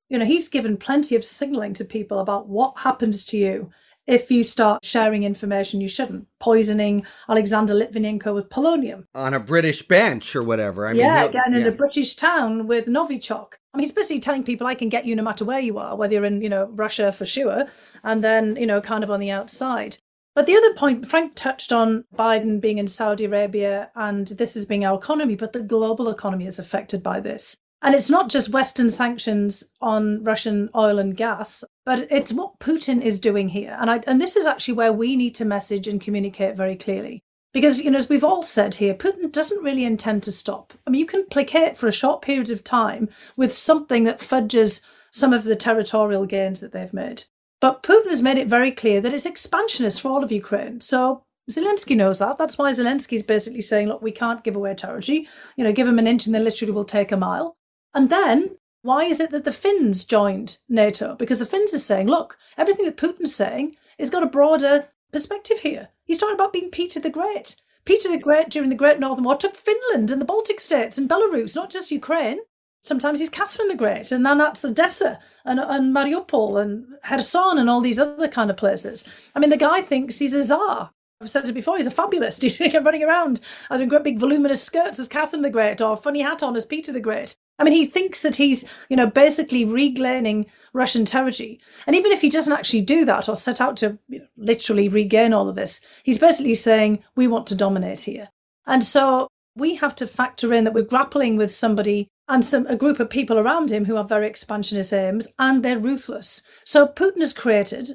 [0.09, 3.71] you know, he's given plenty of signaling to people about what happens to you
[4.07, 9.05] if you start sharing information you shouldn't, poisoning Alexander Litvinenko with polonium.
[9.13, 10.87] On a British bench or whatever.
[10.87, 11.59] I mean, yeah, getting yeah.
[11.59, 13.55] in a British town with Novichok.
[13.73, 15.95] I mean, he's basically telling people, I can get you no matter where you are,
[15.95, 17.65] whether you're in, you know, Russia for sure,
[18.03, 19.97] and then, you know, kind of on the outside.
[20.37, 24.65] But the other point, Frank touched on Biden being in Saudi Arabia and this is
[24.65, 27.57] being our economy, but the global economy is affected by this.
[27.81, 33.01] And it's not just Western sanctions on Russian oil and gas, but it's what Putin
[33.01, 33.77] is doing here.
[33.79, 37.21] And I, and this is actually where we need to message and communicate very clearly.
[37.53, 40.73] Because, you know, as we've all said here, Putin doesn't really intend to stop.
[40.85, 44.81] I mean, you can placate for a short period of time with something that fudges
[45.11, 47.23] some of the territorial gains that they've made.
[47.61, 50.81] But Putin has made it very clear that it's expansionist for all of Ukraine.
[50.81, 52.37] So Zelensky knows that.
[52.37, 55.27] That's why Zelensky's basically saying, look, we can't give away territory.
[55.55, 57.55] You know, give them an inch and they literally will take a mile.
[57.97, 61.15] And then why is it that the Finns joined NATO?
[61.15, 65.61] Because the Finns are saying, look, everything that Putin's saying has got a broader perspective
[65.61, 65.87] here.
[66.05, 67.55] He's talking about being Peter the Great.
[67.85, 71.09] Peter the Great during the Great Northern War took Finland and the Baltic states and
[71.09, 72.37] Belarus, not just Ukraine.
[72.83, 77.67] Sometimes he's Catherine the Great, and then that's Odessa and, and Mariupol and Kherson and
[77.67, 79.03] all these other kind of places.
[79.33, 80.91] I mean, the guy thinks he's a czar.
[81.19, 82.43] I've said it before, he's a fabulist.
[82.43, 86.43] He's running around having great big voluminous skirts as Catherine the Great or funny hat
[86.43, 87.35] on as Peter the Great.
[87.59, 91.59] I mean, he thinks that he's, you know, basically regaining Russian territory.
[91.87, 94.89] And even if he doesn't actually do that or set out to you know, literally
[94.89, 98.29] regain all of this, he's basically saying, we want to dominate here.
[98.65, 102.75] And so we have to factor in that we're grappling with somebody and some a
[102.75, 106.43] group of people around him who have very expansionist aims and they're ruthless.
[106.63, 107.89] So Putin has created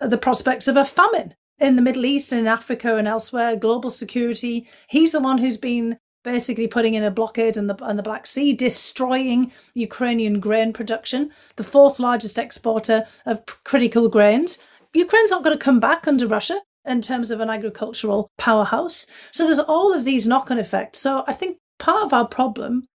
[0.00, 3.90] the prospects of a famine in the Middle East and in Africa and elsewhere, global
[3.90, 4.66] security.
[4.88, 8.26] He's the one who's been basically putting in a blockade in the, in the Black
[8.26, 14.58] Sea, destroying Ukrainian grain production, the fourth largest exporter of critical grains.
[14.94, 19.06] Ukraine's not going to come back under Russia in terms of an agricultural powerhouse.
[19.30, 20.98] So there's all of these knock on effects.
[20.98, 22.88] So I think part of our problem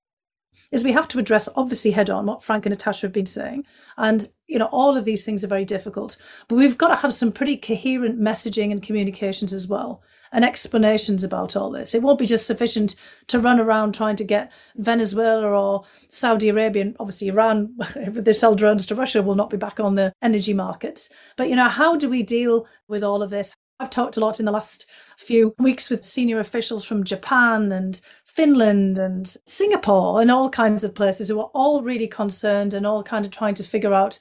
[0.73, 3.65] is we have to address obviously head on what Frank and Natasha have been saying.
[3.97, 6.17] And, you know, all of these things are very difficult.
[6.49, 10.03] But we've got to have some pretty coherent messaging and communications as well
[10.37, 11.95] and explanations about all this.
[11.95, 12.95] It won't be just sufficient
[13.29, 18.35] to run around trying to get Venezuela or Saudi Arabia, and obviously Iran, if they
[18.35, 21.09] sell drones to Russia, will not be back on the energy markets.
[21.39, 23.55] But, you know, how do we deal with all of this?
[23.81, 27.99] I've talked a lot in the last few weeks with senior officials from Japan and
[28.27, 33.03] Finland and Singapore and all kinds of places who are all really concerned and all
[33.03, 34.19] kind of trying to figure out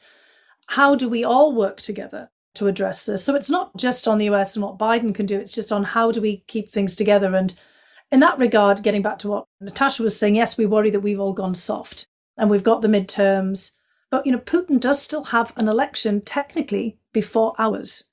[0.68, 3.24] how do we all work together to address this.
[3.24, 5.84] So it's not just on the US and what Biden can do, it's just on
[5.84, 7.36] how do we keep things together.
[7.36, 7.54] And
[8.12, 11.20] in that regard, getting back to what Natasha was saying, yes, we worry that we've
[11.20, 13.72] all gone soft and we've got the midterms.
[14.12, 18.12] But you know, Putin does still have an election technically before ours.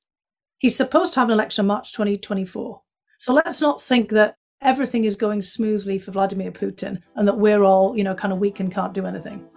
[0.59, 2.81] He's supposed to have an election March 2024.
[3.18, 7.64] So let's not think that everything is going smoothly for Vladimir Putin and that we're
[7.64, 9.48] all, you know, kind of weak and can't do anything.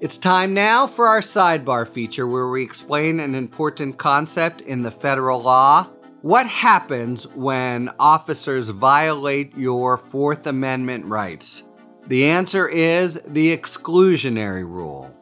[0.00, 4.92] It's time now for our sidebar feature where we explain an important concept in the
[4.92, 5.88] federal law.
[6.22, 11.64] What happens when officers violate your Fourth Amendment rights?
[12.06, 15.12] The answer is the exclusionary rule.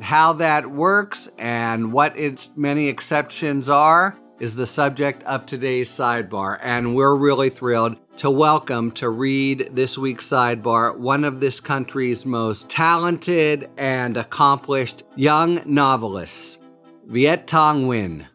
[0.00, 6.58] How that works and what its many exceptions are is the subject of today's sidebar,
[6.62, 12.26] and we're really thrilled to welcome to read this week's sidebar one of this country's
[12.26, 16.58] most talented and accomplished young novelists,
[17.06, 18.26] Viet Thanh Nguyen.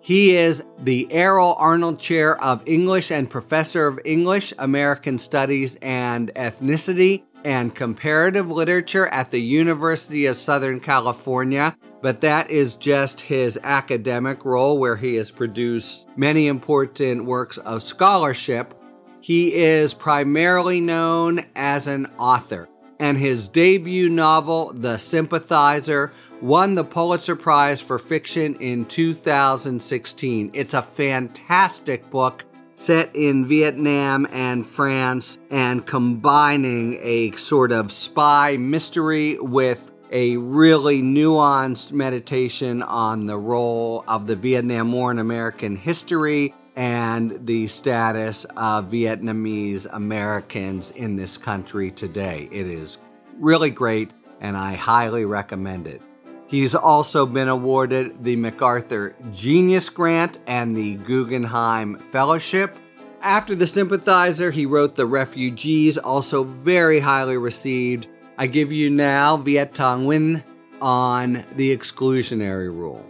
[0.00, 6.30] He is the Aerol Arnold Chair of English and Professor of English, American Studies, and
[6.34, 13.58] Ethnicity and Comparative Literature at the University of Southern California, but that is just his
[13.62, 18.72] academic role where he has produced many important works of scholarship.
[19.20, 26.84] He is primarily known as an author, and his debut novel, The Sympathizer, won the
[26.84, 30.50] Pulitzer Prize for Fiction in 2016.
[30.52, 32.44] It's a fantastic book
[32.84, 41.00] set in Vietnam and France and combining a sort of spy mystery with a really
[41.00, 48.44] nuanced meditation on the role of the Vietnam War in American history and the status
[48.54, 52.50] of Vietnamese Americans in this country today.
[52.52, 52.98] It is
[53.38, 54.10] really great
[54.42, 56.02] and I highly recommend it.
[56.48, 62.76] He's also been awarded the MacArthur Genius Grant and the Guggenheim Fellowship.
[63.22, 68.06] After The Sympathizer, he wrote The Refugees, also very highly received.
[68.36, 70.44] I give you now Viet Thanh Nguyen
[70.82, 73.04] on the exclusionary rule.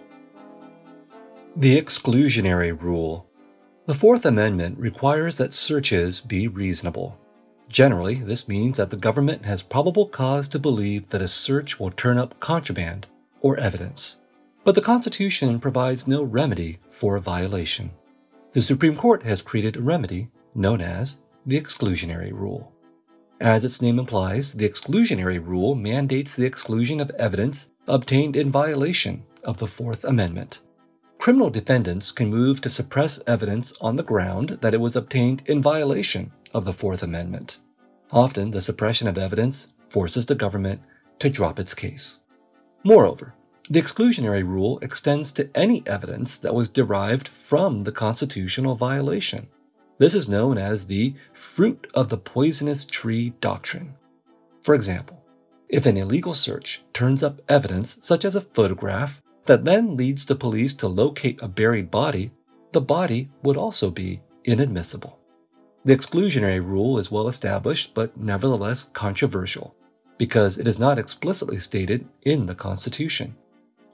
[1.56, 3.26] The exclusionary rule.
[3.86, 7.18] The Fourth Amendment requires that searches be reasonable.
[7.68, 11.90] Generally, this means that the government has probable cause to believe that a search will
[11.90, 13.08] turn up contraband
[13.44, 14.16] or evidence.
[14.64, 17.90] But the Constitution provides no remedy for a violation.
[18.52, 22.72] The Supreme Court has created a remedy known as the exclusionary rule.
[23.40, 29.22] As its name implies, the exclusionary rule mandates the exclusion of evidence obtained in violation
[29.42, 30.60] of the Fourth Amendment.
[31.18, 35.60] Criminal defendants can move to suppress evidence on the ground that it was obtained in
[35.60, 37.58] violation of the Fourth Amendment.
[38.10, 40.80] Often, the suppression of evidence forces the government
[41.18, 42.20] to drop its case.
[42.86, 43.32] Moreover,
[43.70, 49.48] the exclusionary rule extends to any evidence that was derived from the constitutional violation.
[49.96, 53.94] This is known as the fruit of the poisonous tree doctrine.
[54.60, 55.24] For example,
[55.70, 60.34] if an illegal search turns up evidence such as a photograph that then leads the
[60.34, 62.32] police to locate a buried body,
[62.72, 65.18] the body would also be inadmissible.
[65.86, 69.74] The exclusionary rule is well established but nevertheless controversial
[70.18, 73.34] because it is not explicitly stated in the Constitution.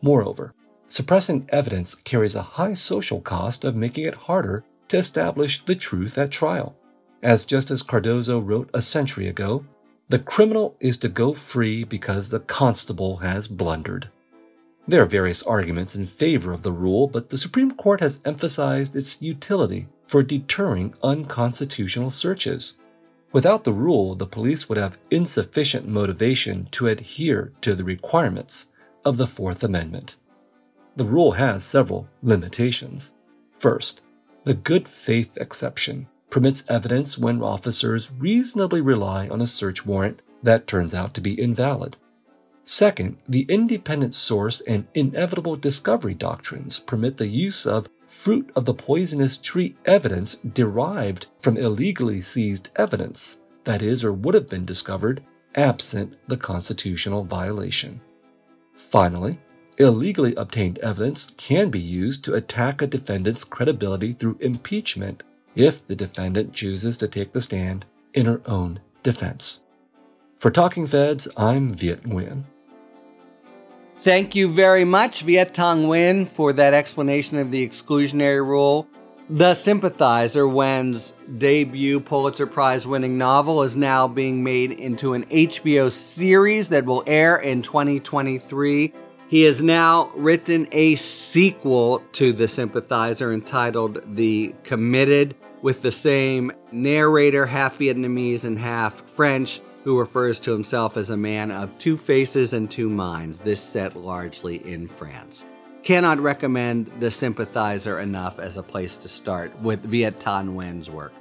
[0.02, 0.54] Moreover,
[0.88, 6.18] suppressing evidence carries a high social cost of making it harder to establish the truth
[6.18, 6.76] at trial.
[7.22, 9.64] As Justice Cardozo wrote a century ago,
[10.08, 14.08] the criminal is to go free because the constable has blundered.
[14.88, 18.96] There are various arguments in favor of the rule, but the Supreme Court has emphasized
[18.96, 22.74] its utility for deterring unconstitutional searches.
[23.32, 28.66] Without the rule, the police would have insufficient motivation to adhere to the requirements
[29.04, 30.16] of the Fourth Amendment.
[30.96, 33.12] The rule has several limitations.
[33.58, 34.02] First,
[34.44, 40.66] The good faith exception permits evidence when officers reasonably rely on a search warrant that
[40.66, 41.96] turns out to be invalid.
[42.64, 48.74] Second, the independent source and inevitable discovery doctrines permit the use of fruit of the
[48.74, 55.22] poisonous tree evidence derived from illegally seized evidence, that is, or would have been discovered
[55.54, 58.00] absent the constitutional violation.
[58.74, 59.38] Finally,
[59.78, 65.22] illegally obtained evidence can be used to attack a defendant's credibility through impeachment
[65.54, 69.60] if the defendant chooses to take the stand in her own defense.
[70.38, 72.44] For Talking Feds, I'm Viet Nguyen.
[74.02, 78.88] Thank you very much, Viet Thanh Nguyen, for that explanation of the exclusionary rule.
[79.28, 85.92] The Sympathizer, Nguyen's debut Pulitzer Prize winning novel, is now being made into an HBO
[85.92, 88.94] series that will air in 2023.
[89.28, 96.52] He has now written a sequel to The Sympathizer entitled The Committed, with the same
[96.72, 101.96] narrator, half Vietnamese and half French, who refers to himself as a man of two
[101.96, 105.44] faces and two minds, this set largely in France.
[105.82, 111.12] Cannot recommend The Sympathizer enough as a place to start with Viet Thanh Nguyen's work.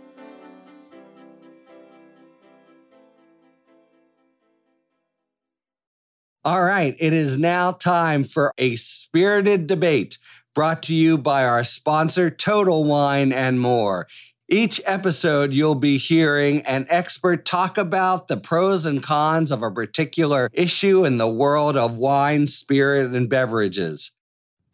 [6.46, 10.18] All right, it is now time for a spirited debate
[10.56, 14.08] brought to you by our sponsor, Total Wine and More.
[14.52, 19.70] Each episode, you'll be hearing an expert talk about the pros and cons of a
[19.70, 24.10] particular issue in the world of wine, spirit, and beverages.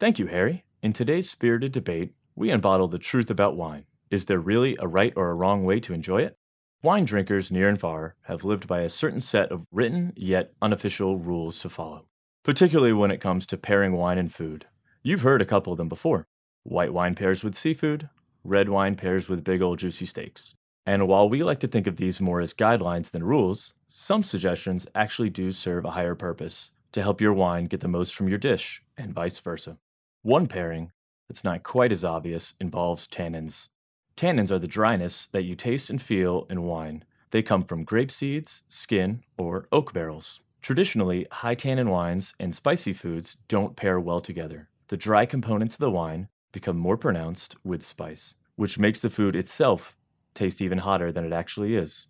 [0.00, 0.64] Thank you, Harry.
[0.82, 3.84] In today's spirited debate, we unbottle the truth about wine.
[4.10, 6.38] Is there really a right or a wrong way to enjoy it?
[6.82, 11.18] Wine drinkers near and far have lived by a certain set of written yet unofficial
[11.18, 12.06] rules to follow,
[12.42, 14.64] particularly when it comes to pairing wine and food.
[15.02, 16.28] You've heard a couple of them before.
[16.62, 18.08] White wine pairs with seafood,
[18.46, 20.54] red wine pairs with big old juicy steaks.
[20.86, 24.86] And while we like to think of these more as guidelines than rules, some suggestions
[24.94, 28.38] actually do serve a higher purpose to help your wine get the most from your
[28.38, 29.78] dish, and vice versa.
[30.22, 30.92] One pairing
[31.28, 33.68] that's not quite as obvious involves tannins.
[34.16, 37.04] Tannins are the dryness that you taste and feel in wine.
[37.32, 40.40] They come from grape seeds, skin, or oak barrels.
[40.62, 44.68] Traditionally, high tannin wines and spicy foods don't pair well together.
[44.88, 49.36] The dry components of the wine become more pronounced with spice, which makes the food
[49.36, 49.94] itself
[50.34, 52.06] taste even hotter than it actually is.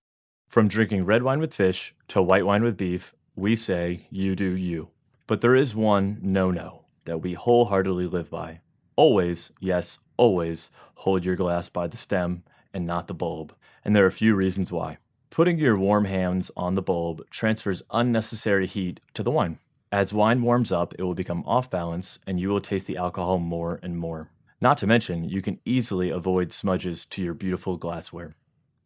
[0.48, 4.56] From drinking red wine with fish to white wine with beef, we say, you do
[4.56, 4.88] you.
[5.26, 8.60] But there is one no no that we wholeheartedly live by
[8.96, 13.54] Always, yes, always hold your glass by the stem and not the bulb.
[13.84, 14.96] And there are a few reasons why.
[15.28, 19.58] Putting your warm hands on the bulb transfers unnecessary heat to the wine.
[19.92, 23.38] As wine warms up, it will become off balance and you will taste the alcohol
[23.38, 24.30] more and more.
[24.60, 28.36] Not to mention, you can easily avoid smudges to your beautiful glassware.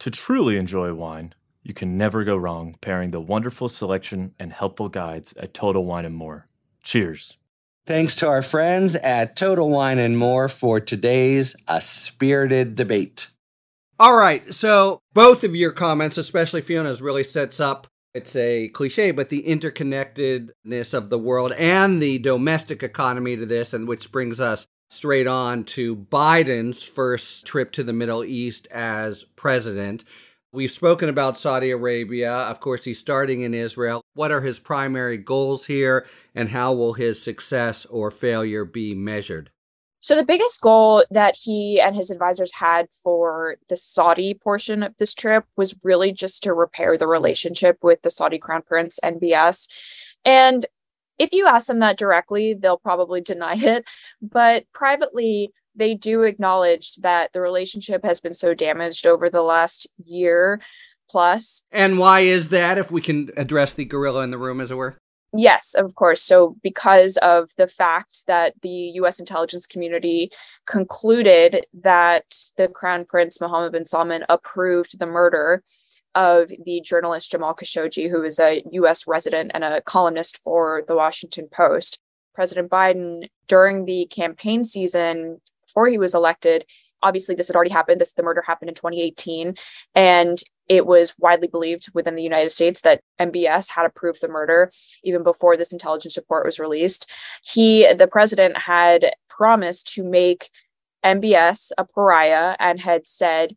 [0.00, 4.88] To truly enjoy wine, you can never go wrong pairing the wonderful selection and helpful
[4.88, 6.48] guides at Total Wine and More.
[6.82, 7.36] Cheers.
[7.86, 13.28] Thanks to our friends at Total Wine and More for today's A Spirited Debate.
[13.98, 19.12] All right, so both of your comments, especially Fiona's, really sets up it's a cliche,
[19.12, 24.40] but the interconnectedness of the world and the domestic economy to this, and which brings
[24.40, 30.04] us straight on to Biden's first trip to the Middle East as president.
[30.52, 32.32] We've spoken about Saudi Arabia.
[32.32, 34.02] Of course, he's starting in Israel.
[34.14, 39.50] What are his primary goals here, and how will his success or failure be measured?
[40.00, 44.96] So, the biggest goal that he and his advisors had for the Saudi portion of
[44.96, 49.68] this trip was really just to repair the relationship with the Saudi crown prince, MBS.
[50.24, 50.66] And
[51.20, 53.84] if you ask them that directly, they'll probably deny it.
[54.20, 59.86] But privately, they do acknowledge that the relationship has been so damaged over the last
[60.04, 60.60] year
[61.08, 61.64] plus.
[61.70, 64.76] And why is that, if we can address the gorilla in the room, as it
[64.76, 64.96] were?
[65.32, 66.22] Yes, of course.
[66.22, 70.30] So, because of the fact that the US intelligence community
[70.66, 72.24] concluded that
[72.56, 75.62] the Crown Prince Mohammed bin Salman approved the murder
[76.14, 80.96] of the journalist Jamal Khashoggi, who is a US resident and a columnist for the
[80.96, 81.98] Washington Post.
[82.34, 86.64] President Biden, during the campaign season, before he was elected.
[87.02, 88.00] Obviously, this had already happened.
[88.00, 89.56] This the murder happened in 2018,
[89.94, 94.70] and it was widely believed within the United States that MBS had approved the murder
[95.02, 97.10] even before this intelligence report was released.
[97.42, 100.50] He, the president, had promised to make
[101.04, 103.56] MBS a pariah and had said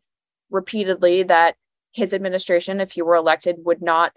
[0.49, 1.55] repeatedly that
[1.93, 4.13] his administration, if he were elected, would not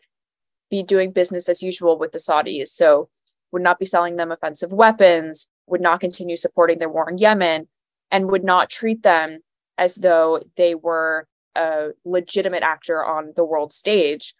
[0.71, 2.69] be doing business as usual with the Saudis.
[2.69, 3.09] So,
[3.53, 7.69] would not be selling them offensive weapons, would not continue supporting their war in Yemen,
[8.11, 9.39] and would not treat them
[9.79, 14.35] as though they were a legitimate actor on the world stage.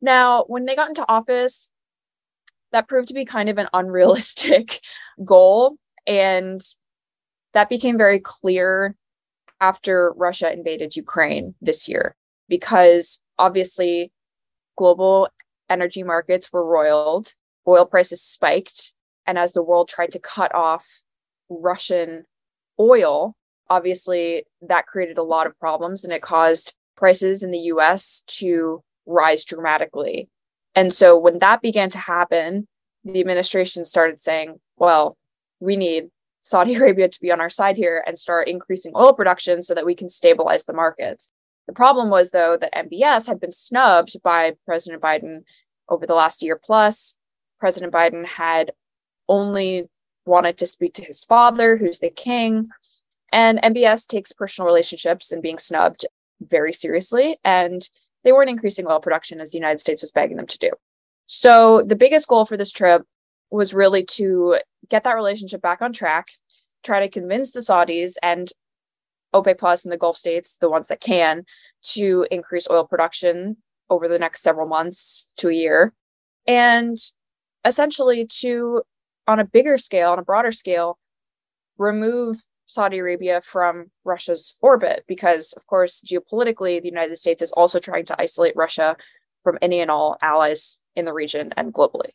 [0.00, 1.70] Now, when they got into office,
[2.72, 4.80] that proved to be kind of an unrealistic
[5.24, 5.76] goal.
[6.06, 6.60] And
[7.54, 8.96] that became very clear
[9.60, 12.16] after Russia invaded Ukraine this year,
[12.48, 14.12] because obviously
[14.76, 15.28] global
[15.68, 17.32] energy markets were roiled,
[17.66, 18.92] oil prices spiked.
[19.26, 20.86] And as the world tried to cut off
[21.48, 22.24] Russian
[22.78, 23.34] oil,
[23.70, 28.82] obviously that created a lot of problems and it caused prices in the US to
[29.06, 30.28] rise dramatically.
[30.74, 32.66] And so when that began to happen,
[33.04, 35.16] the administration started saying, well,
[35.60, 36.08] we need
[36.42, 39.86] Saudi Arabia to be on our side here and start increasing oil production so that
[39.86, 41.30] we can stabilize the markets.
[41.66, 45.44] The problem was, though, that MBS had been snubbed by President Biden
[45.88, 47.16] over the last year plus.
[47.58, 48.72] President Biden had
[49.28, 49.88] only
[50.26, 52.68] wanted to speak to his father, who's the king.
[53.32, 56.06] And MBS takes personal relationships and being snubbed
[56.40, 57.38] very seriously.
[57.44, 57.88] And
[58.22, 60.70] they weren't increasing oil production as the United States was begging them to do.
[61.26, 63.02] So the biggest goal for this trip
[63.50, 64.58] was really to
[64.88, 66.28] get that relationship back on track,
[66.82, 68.50] try to convince the Saudis and
[69.34, 71.44] OPEC Plus and the Gulf states, the ones that can,
[71.82, 73.56] to increase oil production
[73.90, 75.92] over the next several months to a year.
[76.46, 76.96] And
[77.64, 78.82] essentially to,
[79.26, 80.98] on a bigger scale, on a broader scale,
[81.76, 87.78] remove Saudi Arabia from Russia's orbit because, of course, geopolitically, the United States is also
[87.78, 88.96] trying to isolate Russia
[89.42, 92.10] from any and all allies in the region and globally.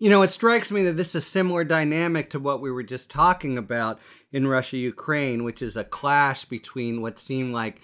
[0.00, 2.82] You know, it strikes me that this is a similar dynamic to what we were
[2.82, 4.00] just talking about
[4.32, 7.82] in Russia Ukraine, which is a clash between what seem like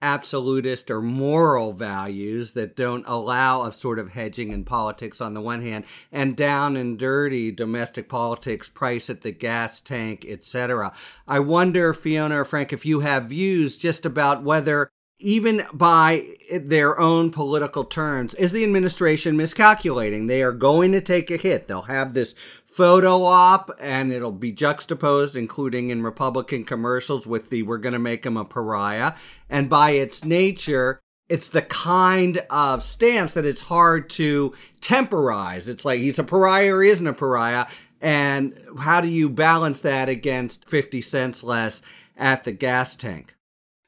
[0.00, 5.40] absolutist or moral values that don't allow a sort of hedging in politics on the
[5.40, 10.92] one hand and down and dirty domestic politics price at the gas tank etc
[11.26, 16.98] i wonder fiona or frank if you have views just about whether even by their
[16.98, 20.26] own political terms, is the administration miscalculating?
[20.26, 21.68] They are going to take a hit.
[21.68, 22.34] They'll have this
[22.66, 27.98] photo op and it'll be juxtaposed, including in Republican commercials, with the we're going to
[27.98, 29.14] make him a pariah.
[29.48, 35.66] And by its nature, it's the kind of stance that it's hard to temporize.
[35.66, 37.66] It's like he's a pariah or he isn't a pariah.
[38.02, 41.80] And how do you balance that against 50 cents less
[42.16, 43.35] at the gas tank?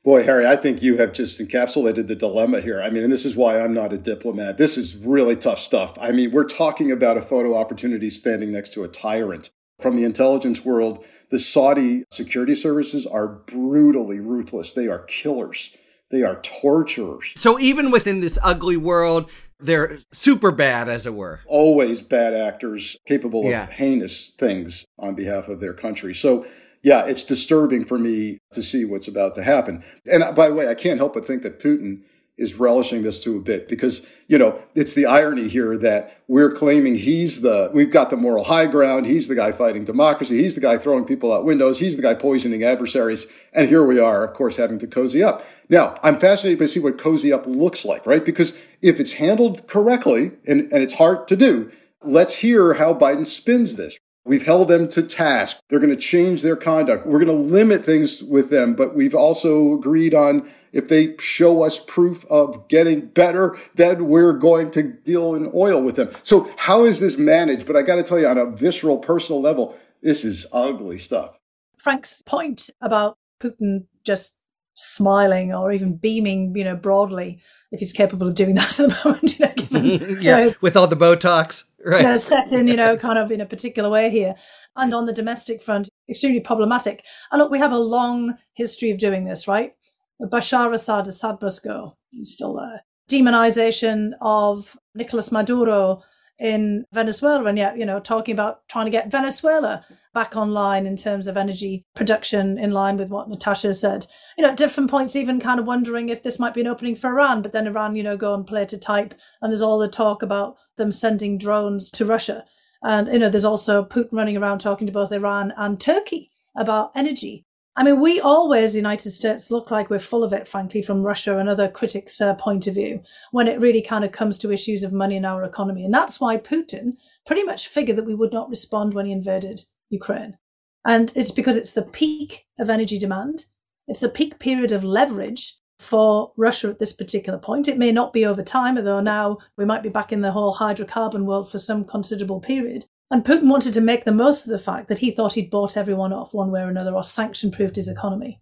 [0.08, 2.80] Boy, Harry, I think you have just encapsulated the dilemma here.
[2.80, 4.56] I mean, and this is why I'm not a diplomat.
[4.56, 5.98] This is really tough stuff.
[6.00, 9.50] I mean, we're talking about a photo opportunity standing next to a tyrant.
[9.78, 14.72] From the intelligence world, the Saudi security services are brutally ruthless.
[14.72, 15.76] They are killers.
[16.10, 17.34] They are torturers.
[17.36, 19.28] So even within this ugly world,
[19.60, 21.40] they're super bad, as it were.
[21.44, 26.14] Always bad actors capable of heinous things on behalf of their country.
[26.14, 26.46] So
[26.88, 29.84] yeah, it's disturbing for me to see what's about to happen.
[30.10, 32.00] And uh, by the way, I can't help but think that Putin
[32.38, 36.50] is relishing this to a bit because, you know, it's the irony here that we're
[36.50, 39.04] claiming he's the, we've got the moral high ground.
[39.04, 40.42] He's the guy fighting democracy.
[40.42, 41.78] He's the guy throwing people out windows.
[41.78, 43.26] He's the guy poisoning adversaries.
[43.52, 45.44] And here we are, of course, having to cozy up.
[45.68, 48.24] Now, I'm fascinated to see what cozy up looks like, right?
[48.24, 51.70] Because if it's handled correctly, and, and it's hard to do,
[52.02, 53.98] let's hear how Biden spins this.
[54.28, 55.58] We've held them to task.
[55.68, 57.06] They're going to change their conduct.
[57.06, 61.62] We're going to limit things with them, but we've also agreed on if they show
[61.62, 66.10] us proof of getting better, then we're going to deal in oil with them.
[66.22, 67.66] So how is this managed?
[67.66, 71.38] But I got to tell you on a visceral personal level, this is ugly stuff.
[71.78, 74.36] Frank's point about Putin just
[74.74, 77.40] smiling or even beaming, you know, broadly,
[77.72, 79.84] if he's capable of doing that at the moment, you know, given,
[80.20, 82.02] yeah, you know, with all the Botox right.
[82.02, 84.34] you know, set in, you know, kind of in a particular way here.
[84.76, 87.04] And on the domestic front, extremely problematic.
[87.30, 89.72] And look, we have a long history of doing this, right?
[90.20, 91.96] Bashar Assad, Assad must go.
[92.10, 92.82] He's still there.
[93.10, 96.02] Demonization of Nicolas Maduro
[96.38, 100.96] in Venezuela, and yet, you know, talking about trying to get Venezuela back online in
[100.96, 104.06] terms of energy production in line with what Natasha said.
[104.36, 106.94] You know, at different points, even kind of wondering if this might be an opening
[106.94, 109.14] for Iran, but then Iran, you know, go and play to type.
[109.42, 112.44] And there's all the talk about them sending drones to Russia.
[112.82, 116.92] And, you know, there's also Putin running around talking to both Iran and Turkey about
[116.94, 117.44] energy.
[117.76, 121.02] I mean, we always, the United States, look like we're full of it, frankly, from
[121.02, 124.50] Russia and other critics' uh, point of view, when it really kind of comes to
[124.50, 125.84] issues of money in our economy.
[125.84, 129.60] And that's why Putin pretty much figured that we would not respond when he invaded
[129.90, 130.38] Ukraine.
[130.84, 133.44] And it's because it's the peak of energy demand,
[133.86, 137.68] it's the peak period of leverage for Russia at this particular point.
[137.68, 140.56] It may not be over time, although now we might be back in the whole
[140.56, 142.84] hydrocarbon world for some considerable period.
[143.10, 145.76] And Putin wanted to make the most of the fact that he thought he'd bought
[145.76, 148.40] everyone off one way or another or sanction proofed his economy.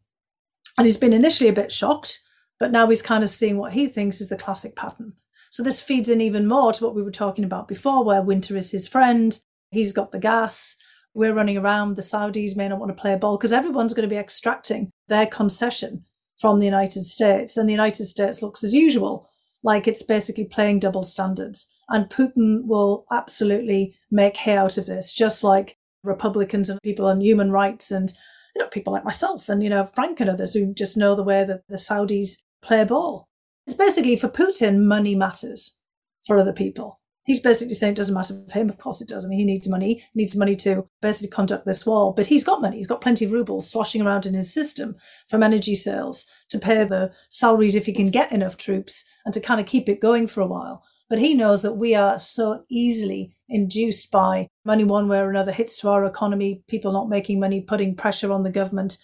[0.78, 2.20] And he's been initially a bit shocked,
[2.58, 5.12] but now he's kind of seeing what he thinks is the classic pattern.
[5.50, 8.56] So this feeds in even more to what we were talking about before, where winter
[8.56, 9.38] is his friend.
[9.70, 10.76] He's got the gas.
[11.14, 11.96] We're running around.
[11.96, 15.26] The Saudis may not want to play ball because everyone's going to be extracting their
[15.26, 16.04] concession
[16.36, 17.56] from the United States.
[17.56, 19.28] And the United States looks as usual,
[19.62, 21.66] like it's basically playing double standards.
[21.88, 27.20] And Putin will absolutely make hay out of this, just like Republicans and people on
[27.20, 28.12] human rights and
[28.54, 31.22] you know people like myself and you know Frank and others who just know the
[31.22, 33.28] way that the Saudis play ball.
[33.66, 35.76] It's basically for Putin, money matters
[36.24, 37.00] for other people.
[37.26, 38.68] He's basically saying it doesn't matter for him.
[38.68, 39.26] Of course it does.
[39.26, 39.94] I mean, he needs money.
[39.94, 42.14] He needs money to basically conduct this war.
[42.14, 42.76] But he's got money.
[42.76, 44.94] He's got plenty of rubles sloshing around in his system
[45.28, 49.40] from energy sales to pay the salaries if he can get enough troops and to
[49.40, 50.84] kind of keep it going for a while.
[51.08, 55.52] But he knows that we are so easily induced by money one way or another
[55.52, 58.98] hits to our economy, people not making money, putting pressure on the government,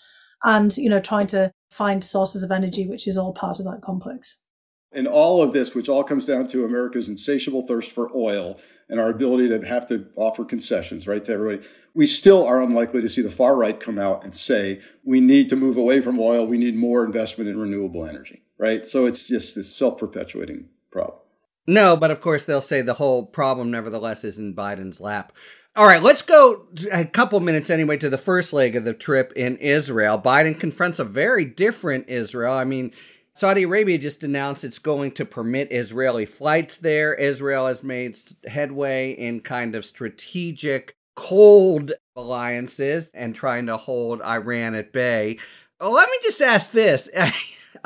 [0.44, 3.82] and you know, trying to find sources of energy, which is all part of that
[3.82, 4.41] complex.
[4.94, 9.00] And all of this, which all comes down to America's insatiable thirst for oil and
[9.00, 13.08] our ability to have to offer concessions, right, to everybody, we still are unlikely to
[13.08, 16.46] see the far right come out and say, we need to move away from oil.
[16.46, 18.86] We need more investment in renewable energy, right?
[18.86, 21.18] So it's just this self perpetuating problem.
[21.66, 25.32] No, but of course they'll say the whole problem, nevertheless, is in Biden's lap.
[25.74, 29.32] All right, let's go a couple minutes anyway to the first leg of the trip
[29.34, 30.20] in Israel.
[30.20, 32.52] Biden confronts a very different Israel.
[32.52, 32.92] I mean,
[33.34, 37.14] Saudi Arabia just announced it's going to permit Israeli flights there.
[37.14, 38.16] Israel has made
[38.46, 45.38] headway in kind of strategic cold alliances and trying to hold Iran at bay.
[45.80, 47.08] Let me just ask this.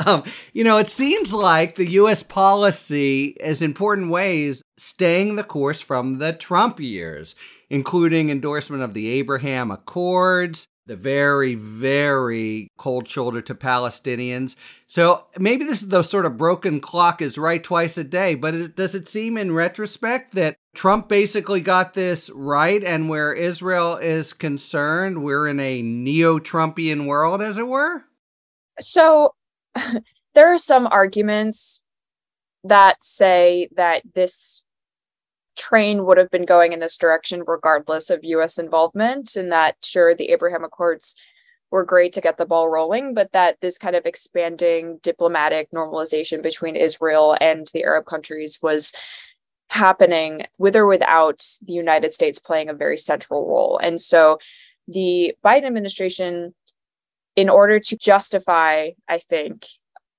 [0.05, 2.23] Um, you know, it seems like the U.S.
[2.23, 7.35] policy is important ways staying the course from the Trump years,
[7.71, 14.55] including endorsement of the Abraham Accords, the very, very cold shoulder to Palestinians.
[14.87, 18.55] So maybe this is the sort of broken clock is right twice a day, but
[18.55, 22.83] it, does it seem in retrospect that Trump basically got this right?
[22.85, 28.05] And where Israel is concerned, we're in a neo Trumpian world, as it were?
[28.79, 29.35] So
[30.35, 31.83] there are some arguments
[32.63, 34.65] that say that this
[35.57, 40.15] train would have been going in this direction regardless of US involvement, and that sure,
[40.15, 41.17] the Abraham Accords
[41.71, 46.43] were great to get the ball rolling, but that this kind of expanding diplomatic normalization
[46.43, 48.93] between Israel and the Arab countries was
[49.69, 53.79] happening with or without the United States playing a very central role.
[53.83, 54.39] And so
[54.87, 56.55] the Biden administration
[57.35, 59.67] in order to justify, I think,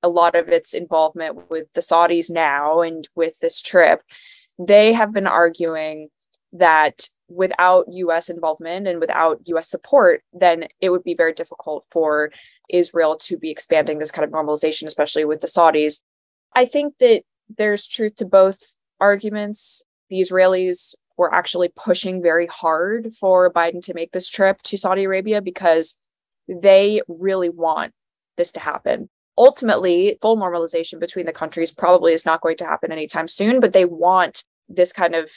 [0.03, 4.01] a lot of its involvement with the Saudis now and with this trip,
[4.59, 6.09] they have been arguing
[6.53, 12.31] that without US involvement and without US support, then it would be very difficult for
[12.69, 16.01] Israel to be expanding this kind of normalization, especially with the Saudis.
[16.53, 17.23] I think that
[17.57, 19.83] there's truth to both arguments.
[20.09, 25.03] The Israelis were actually pushing very hard for Biden to make this trip to Saudi
[25.03, 25.99] Arabia because
[26.47, 27.93] they really want
[28.37, 29.09] this to happen.
[29.37, 33.73] Ultimately, full normalization between the countries probably is not going to happen anytime soon, but
[33.73, 35.29] they want this kind of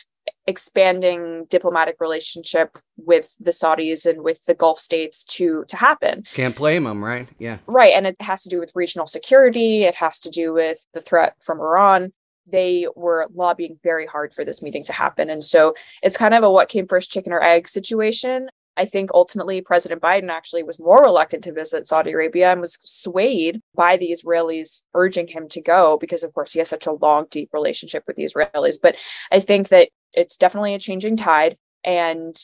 [0.47, 6.25] expanding diplomatic relationship with the Saudis and with the Gulf states to to happen.
[6.35, 7.29] Can't blame them, right?
[7.39, 7.59] Yeah.
[7.67, 11.01] Right, and it has to do with regional security, it has to do with the
[11.01, 12.13] threat from Iran.
[12.47, 15.31] They were lobbying very hard for this meeting to happen.
[15.31, 18.49] And so it's kind of a what came first chicken or egg situation.
[18.77, 22.79] I think ultimately President Biden actually was more reluctant to visit Saudi Arabia and was
[22.83, 26.93] swayed by the Israelis urging him to go because, of course, he has such a
[26.93, 28.77] long, deep relationship with the Israelis.
[28.81, 28.97] But
[29.31, 31.57] I think that it's definitely a changing tide.
[31.85, 32.37] And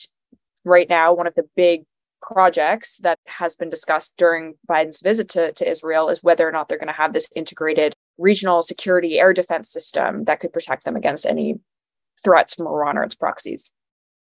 [0.65, 1.85] right now, one of the big
[2.21, 6.69] projects that has been discussed during Biden's visit to, to Israel is whether or not
[6.69, 10.97] they're going to have this integrated regional security air defense system that could protect them
[10.97, 11.61] against any
[12.25, 13.71] threats from Iran or its proxies.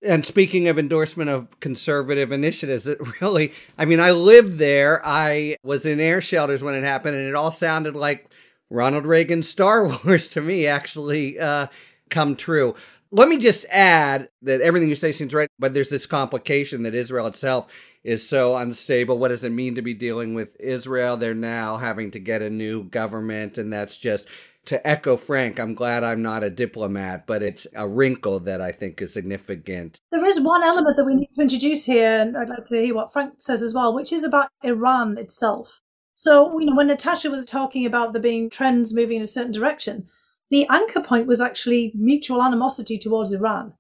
[0.02, 5.06] And speaking of endorsement of conservative initiatives, it really, I mean, I lived there.
[5.06, 8.30] I was in air shelters when it happened, and it all sounded like
[8.70, 11.68] Ronald Reagan's Star Wars to me actually uh,
[12.10, 12.76] come true.
[13.12, 16.94] Let me just add that everything you say seems right, but there's this complication that
[16.94, 17.68] Israel itself
[18.04, 19.18] is so unstable.
[19.18, 21.18] What does it mean to be dealing with Israel?
[21.18, 24.28] They're now having to get a new government, and that's just
[24.66, 28.72] to echo Frank, I'm glad I'm not a diplomat, but it's a wrinkle that I
[28.72, 30.00] think is significant.
[30.12, 32.94] There is one element that we need to introduce here, and I'd like to hear
[32.94, 35.82] what Frank says as well, which is about Iran itself.
[36.16, 39.54] So, you know, when Natasha was talking about there being trends moving in a certain
[39.54, 40.08] direction,
[40.52, 43.74] the anchor point was actually mutual animosity towards Iran.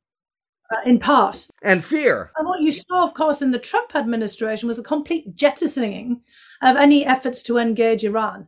[0.71, 1.47] uh, in part.
[1.61, 2.31] And fear.
[2.37, 6.21] And what you saw, of course, in the Trump administration was a complete jettisoning
[6.61, 8.47] of any efforts to engage Iran.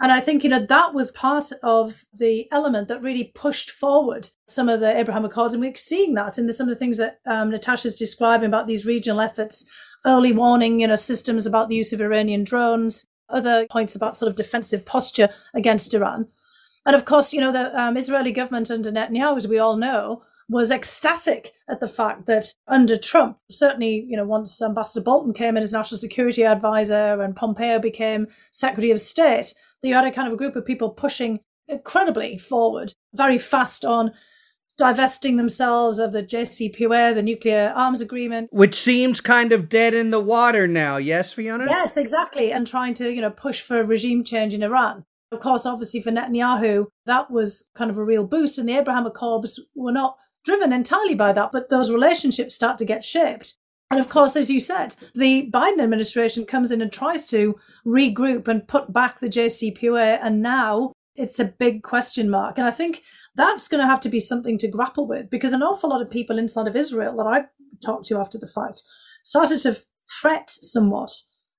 [0.00, 4.28] And I think, you know, that was part of the element that really pushed forward
[4.46, 5.54] some of the Abraham Accords.
[5.54, 8.68] And we're seeing that in the, some of the things that um, Natasha's describing about
[8.68, 9.68] these regional efforts,
[10.06, 14.30] early warning, you know, systems about the use of Iranian drones, other points about sort
[14.30, 16.28] of defensive posture against Iran.
[16.86, 20.22] And of course, you know, the um, Israeli government under Netanyahu, as we all know,
[20.48, 25.56] was ecstatic at the fact that under Trump, certainly, you know, once Ambassador Bolton came
[25.56, 30.12] in as national security advisor and Pompeo became Secretary of State, that you had a
[30.12, 34.12] kind of a group of people pushing incredibly forward, very fast on
[34.78, 38.48] divesting themselves of the JCPOA, the nuclear arms agreement.
[38.52, 41.66] Which seems kind of dead in the water now, yes, Fiona?
[41.68, 42.52] Yes, exactly.
[42.52, 45.04] And trying to, you know, push for regime change in Iran.
[45.30, 48.56] Of course, obviously for Netanyahu, that was kind of a real boost.
[48.56, 50.16] And the Abraham Accords were not
[50.48, 53.58] driven entirely by that, but those relationships start to get shaped.
[53.90, 58.48] And of course, as you said, the Biden administration comes in and tries to regroup
[58.48, 60.18] and put back the JCPOA.
[60.22, 62.56] And now it's a big question mark.
[62.56, 63.02] And I think
[63.34, 66.10] that's going to have to be something to grapple with because an awful lot of
[66.10, 67.44] people inside of Israel that I
[67.84, 68.80] talked to after the fight
[69.24, 71.12] started to fret somewhat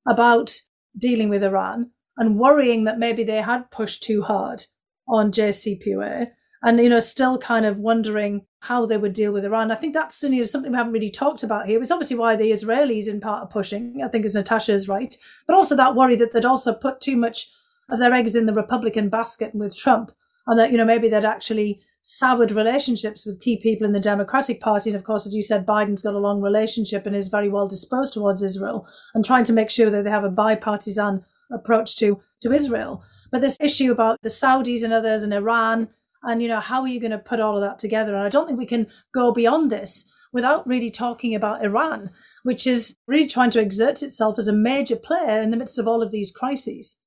[0.07, 0.51] about
[0.97, 4.65] dealing with Iran and worrying that maybe they had pushed too hard
[5.07, 6.31] on JCPOA
[6.61, 9.71] and you know still kind of wondering how they would deal with Iran.
[9.71, 11.81] I think that's you know, something we haven't really talked about here.
[11.81, 14.01] It's obviously why the Israelis in part are pushing.
[14.03, 15.15] I think as Natasha is right,
[15.47, 17.49] but also that worry that they'd also put too much
[17.89, 20.11] of their eggs in the Republican basket with Trump,
[20.47, 24.59] and that you know maybe they'd actually soured relationships with key people in the Democratic
[24.61, 24.89] Party.
[24.89, 27.67] And of course, as you said, Biden's got a long relationship and is very well
[27.67, 32.19] disposed towards Israel, and trying to make sure that they have a bipartisan approach to
[32.41, 33.03] to Israel.
[33.31, 35.89] But this issue about the Saudis and others and Iran
[36.23, 38.15] and, you know, how are you going to put all of that together?
[38.15, 42.09] And I don't think we can go beyond this without really talking about Iran,
[42.43, 45.87] which is really trying to exert itself as a major player in the midst of
[45.87, 46.99] all of these crises.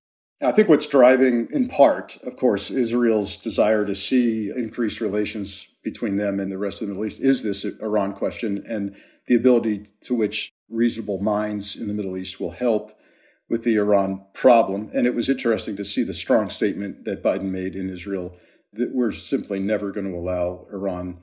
[0.42, 6.16] I think what's driving, in part, of course, Israel's desire to see increased relations between
[6.16, 8.96] them and the rest of the Middle East is this Iran question and
[9.28, 12.92] the ability to which reasonable minds in the Middle East will help
[13.48, 14.90] with the Iran problem.
[14.94, 18.34] And it was interesting to see the strong statement that Biden made in Israel
[18.72, 21.18] that we're simply never going to allow Iran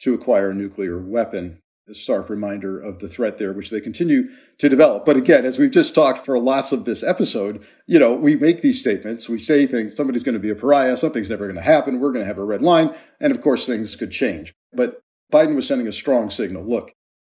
[0.00, 1.60] to acquire a nuclear weapon.
[1.86, 5.04] A stark reminder of the threat there, which they continue to develop.
[5.04, 8.62] But again, as we've just talked for lots of this episode, you know, we make
[8.62, 11.60] these statements, we say things, somebody's going to be a pariah, something's never going to
[11.60, 14.54] happen, we're going to have a red line, and of course things could change.
[14.72, 16.64] But Biden was sending a strong signal.
[16.64, 16.92] Look,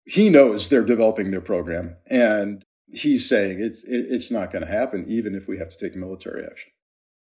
[0.06, 5.04] he knows they're developing their program, and he's saying it's it's not going to happen,
[5.08, 6.70] even if we have to take military action.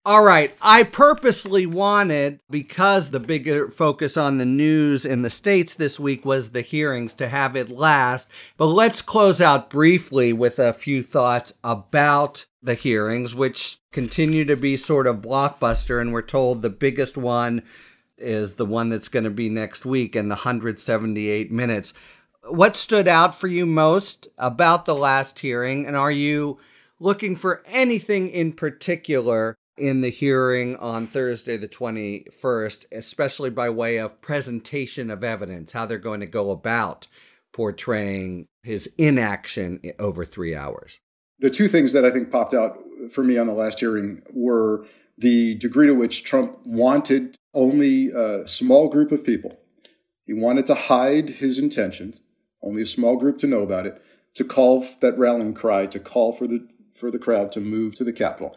[0.05, 0.55] All right.
[0.62, 6.24] I purposely wanted, because the bigger focus on the news in the States this week
[6.24, 8.30] was the hearings, to have it last.
[8.57, 14.57] But let's close out briefly with a few thoughts about the hearings, which continue to
[14.57, 16.01] be sort of blockbuster.
[16.01, 17.62] And we're told the biggest one
[18.16, 21.92] is the one that's going to be next week and the 178 minutes.
[22.49, 25.86] What stood out for you most about the last hearing?
[25.86, 26.59] And are you
[26.99, 33.97] looking for anything in particular in the hearing on Thursday, the 21st, especially by way
[33.99, 37.07] of presentation of evidence, how they're going to go about
[37.53, 41.01] portraying his inaction over three hours.
[41.39, 42.79] The two things that I think popped out
[43.11, 44.85] for me on the last hearing were
[45.16, 49.59] the degree to which Trump wanted only a small group of people.
[50.24, 52.20] He wanted to hide his intentions,
[52.62, 54.03] only a small group to know about it,
[54.35, 58.05] to call that rallying cry, to call for the for the crowd to move to
[58.05, 58.57] the Capitol.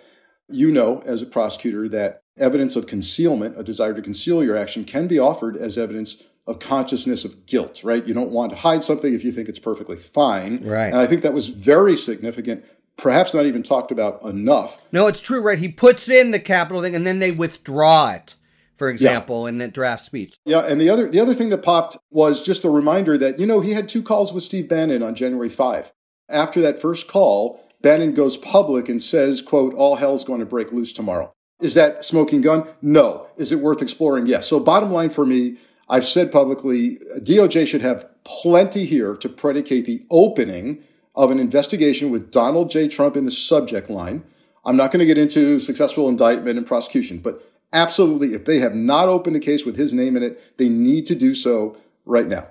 [0.53, 4.85] You know, as a prosecutor, that evidence of concealment, a desire to conceal your action,
[4.85, 8.05] can be offered as evidence of consciousness of guilt, right?
[8.05, 10.63] You don't want to hide something if you think it's perfectly fine.
[10.63, 10.87] Right.
[10.87, 12.65] And I think that was very significant,
[12.97, 14.81] perhaps not even talked about enough.
[14.91, 15.59] No, it's true, right?
[15.59, 18.35] He puts in the capital thing and then they withdraw it,
[18.75, 19.49] for example, yeah.
[19.49, 20.35] in the draft speech.
[20.45, 23.45] Yeah, and the other the other thing that popped was just a reminder that, you
[23.45, 25.91] know, he had two calls with Steve Bannon on January 5.
[26.27, 30.71] After that first call, Bannon goes public and says, quote, all hell's going to break
[30.71, 31.33] loose tomorrow.
[31.59, 32.67] Is that smoking gun?
[32.81, 33.27] No.
[33.37, 34.27] Is it worth exploring?
[34.27, 34.47] Yes.
[34.47, 35.57] So bottom line for me,
[35.89, 40.83] I've said publicly, DOJ should have plenty here to predicate the opening
[41.15, 42.87] of an investigation with Donald J.
[42.87, 44.23] Trump in the subject line.
[44.63, 48.75] I'm not going to get into successful indictment and prosecution, but absolutely, if they have
[48.75, 52.27] not opened a case with his name in it, they need to do so right
[52.27, 52.47] now.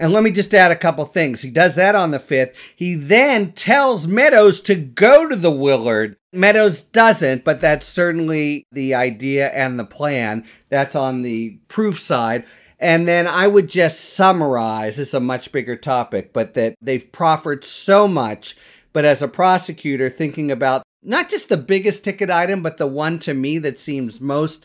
[0.00, 1.42] And let me just add a couple things.
[1.42, 2.54] He does that on the 5th.
[2.74, 6.16] He then tells Meadows to go to the Willard.
[6.32, 10.46] Meadows doesn't, but that's certainly the idea and the plan.
[10.70, 12.46] That's on the proof side.
[12.78, 17.12] And then I would just summarize this is a much bigger topic, but that they've
[17.12, 18.56] proffered so much.
[18.94, 23.18] But as a prosecutor, thinking about not just the biggest ticket item, but the one
[23.18, 24.64] to me that seems most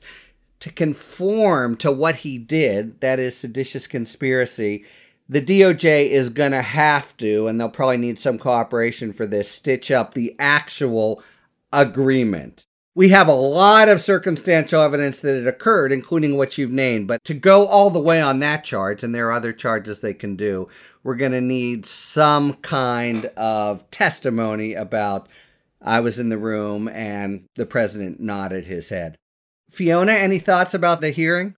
[0.62, 4.86] to conform to what he did, that is seditious conspiracy,
[5.28, 9.50] the DOJ is going to have to, and they'll probably need some cooperation for this,
[9.50, 11.22] stitch up the actual
[11.72, 12.66] agreement.
[12.94, 17.24] We have a lot of circumstantial evidence that it occurred, including what you've named, but
[17.26, 20.36] to go all the way on that charge, and there are other charges they can
[20.36, 20.70] do,
[21.04, 25.28] we're going to need some kind of testimony about
[25.82, 29.18] I was in the room and the president nodded his head.
[29.70, 31.56] Fiona, any thoughts about the hearing?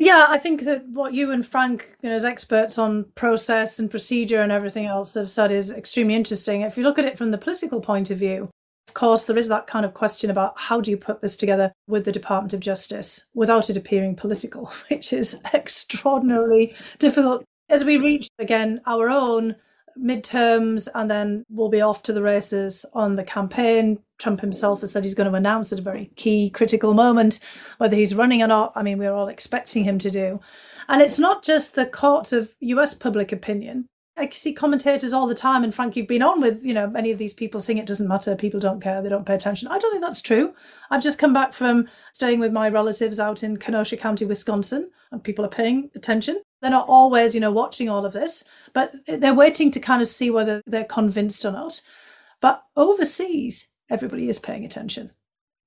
[0.00, 3.90] Yeah, I think that what you and Frank, you know, as experts on process and
[3.90, 6.62] procedure and everything else, have said is extremely interesting.
[6.62, 8.48] If you look at it from the political point of view,
[8.88, 11.70] of course, there is that kind of question about how do you put this together
[11.86, 17.44] with the Department of Justice without it appearing political, which is extraordinarily difficult.
[17.68, 19.54] As we reach again our own
[19.98, 23.98] midterms and then we'll be off to the races on the campaign.
[24.20, 27.40] Trump himself has said he's going to announce at a very key critical moment
[27.78, 28.72] whether he's running or not.
[28.76, 30.40] I mean, we're all expecting him to do.
[30.88, 33.86] And it's not just the court of US public opinion.
[34.16, 37.10] I see commentators all the time, and Frank, you've been on with, you know, many
[37.10, 39.68] of these people saying it doesn't matter, people don't care, they don't pay attention.
[39.68, 40.52] I don't think that's true.
[40.90, 45.24] I've just come back from staying with my relatives out in Kenosha County, Wisconsin, and
[45.24, 46.42] people are paying attention.
[46.60, 48.44] They're not always, you know, watching all of this,
[48.74, 51.80] but they're waiting to kind of see whether they're convinced or not.
[52.42, 55.10] But overseas, everybody is paying attention.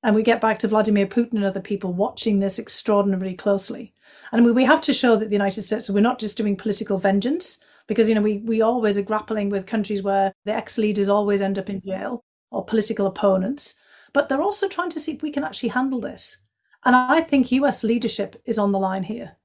[0.02, 3.94] And we get back to Vladimir Putin and other people watching this extraordinarily closely.
[4.32, 7.64] And we have to show that the United States, we're not just doing political vengeance,
[7.88, 11.42] because, you know, we, we always are grappling with countries where the ex leaders always
[11.42, 13.76] end up in jail or political opponents.
[14.14, 16.46] But they're also trying to see if we can actually handle this.
[16.86, 19.38] And I think US leadership is on the line here.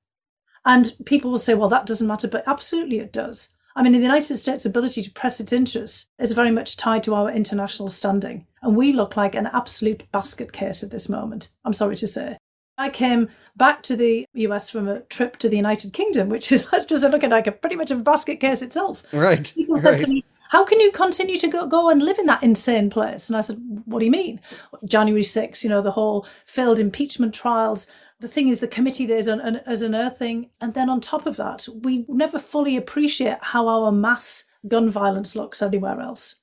[0.65, 3.51] And people will say, well, that doesn't matter, but absolutely it does.
[3.79, 7.15] I mean, the United States' ability to press its interests is very much tied to
[7.15, 8.45] our international standing.
[8.61, 12.39] And we look like an absolute basket case at this moment, I'm sorry to say.
[12.77, 16.67] I came back to the US from a trip to the United Kingdom, which is,
[16.73, 19.05] let's just look at like a pretty much of a basket case itself.
[19.13, 19.53] Right.
[19.55, 19.85] People right.
[19.85, 22.91] said to me, how can you continue to go, go and live in that insane
[22.91, 23.29] place?
[23.29, 24.41] And I said, what do you mean?
[24.87, 27.87] January 6th, you know, the whole failed impeachment trials,
[28.21, 30.51] the thing is the committee there's an, an, as unearthing.
[30.61, 35.37] And then on top of that we never fully appreciate how our mass gun violence
[35.37, 36.43] looks anywhere else.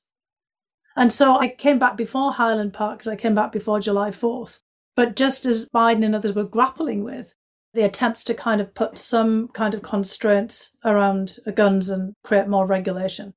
[0.96, 4.60] And so i came back before highland park because i came back before july 4th
[4.96, 7.36] but just as biden and others were grappling with
[7.76, 12.48] the attempts to kind of put some kind of constraints around uh, guns and create
[12.48, 13.34] more regulation.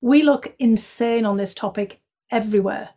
[0.00, 2.90] We look insane on this topic everywhere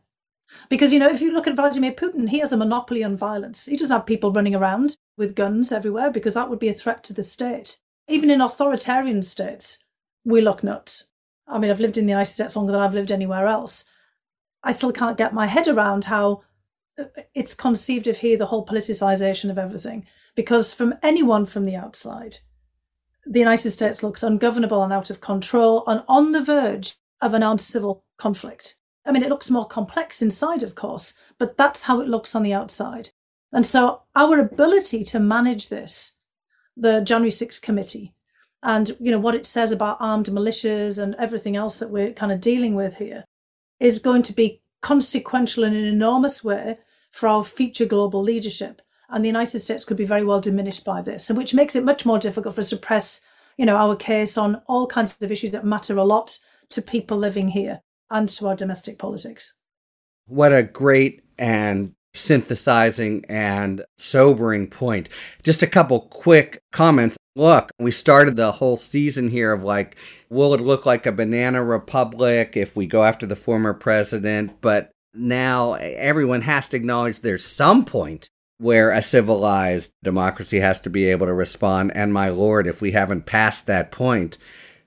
[0.69, 3.65] because, you know, if you look at Vladimir Putin, he has a monopoly on violence.
[3.65, 7.03] He doesn't have people running around with guns everywhere because that would be a threat
[7.05, 7.77] to the state.
[8.07, 9.85] Even in authoritarian states,
[10.25, 11.09] we look nuts.
[11.47, 13.85] I mean, I've lived in the United States longer than I've lived anywhere else.
[14.63, 16.43] I still can't get my head around how
[16.99, 20.05] uh, it's conceived of here the whole politicization of everything.
[20.35, 22.37] Because from anyone from the outside,
[23.25, 27.43] the United States looks ungovernable and out of control and on the verge of an
[27.43, 28.75] armed civil conflict.
[29.05, 32.43] I mean, it looks more complex inside, of course, but that's how it looks on
[32.43, 33.09] the outside.
[33.51, 36.19] And so our ability to manage this,
[36.75, 38.13] the January 6th committee,
[38.63, 42.31] and you know what it says about armed militias and everything else that we're kind
[42.31, 43.25] of dealing with here,
[43.79, 46.77] is going to be consequential in an enormous way
[47.11, 48.81] for our future global leadership.
[49.09, 51.83] And the United States could be very well diminished by this, and which makes it
[51.83, 53.21] much more difficult for us to press,
[53.57, 56.39] you know, our case on all kinds of issues that matter a lot
[56.69, 57.81] to people living here
[58.13, 59.53] and to our domestic politics.
[60.27, 65.09] What a great and synthesizing and sobering point.
[65.41, 67.17] Just a couple quick comments.
[67.35, 69.97] Look, we started the whole season here of like,
[70.29, 74.61] will it look like a banana republic if we go after the former president?
[74.61, 80.89] But now everyone has to acknowledge there's some point where a civilized democracy has to
[80.89, 81.91] be able to respond.
[81.95, 84.37] And my lord, if we haven't passed that point,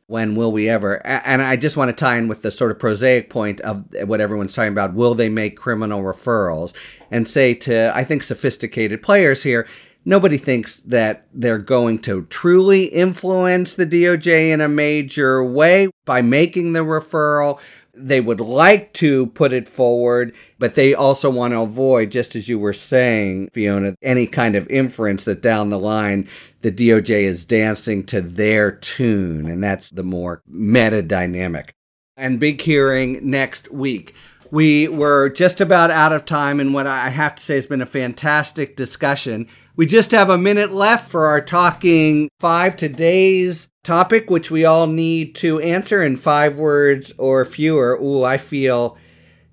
[0.08, 1.04] when will we ever?
[1.04, 4.20] And I just want to tie in with the sort of prosaic point of what
[4.20, 4.94] everyone's talking about.
[4.94, 6.72] Will they make criminal referrals?
[7.10, 9.66] And say to, I think, sophisticated players here,
[10.04, 16.22] nobody thinks that they're going to truly influence the DOJ in a major way by
[16.22, 17.58] making the referral
[17.96, 22.48] they would like to put it forward, but they also want to avoid, just as
[22.48, 26.28] you were saying, Fiona, any kind of inference that down the line
[26.62, 29.46] the DOJ is dancing to their tune.
[29.46, 31.74] And that's the more meta dynamic.
[32.16, 34.14] And big hearing next week.
[34.50, 37.82] We were just about out of time, and what I have to say has been
[37.82, 39.48] a fantastic discussion.
[39.76, 44.86] We just have a minute left for our talking five today's topic, which we all
[44.86, 47.92] need to answer in five words or fewer.
[48.00, 48.96] Ooh, I feel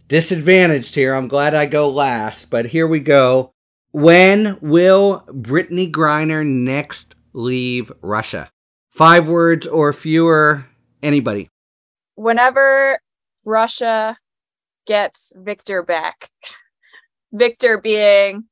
[0.07, 1.13] disadvantaged here.
[1.13, 3.51] I'm glad I go last, but here we go.
[3.91, 8.49] When will Brittney Griner next leave Russia?
[8.91, 10.65] Five words or fewer.
[11.01, 11.49] Anybody?
[12.15, 12.97] Whenever
[13.43, 14.15] Russia
[14.87, 16.29] gets Victor back.
[17.33, 18.45] Victor being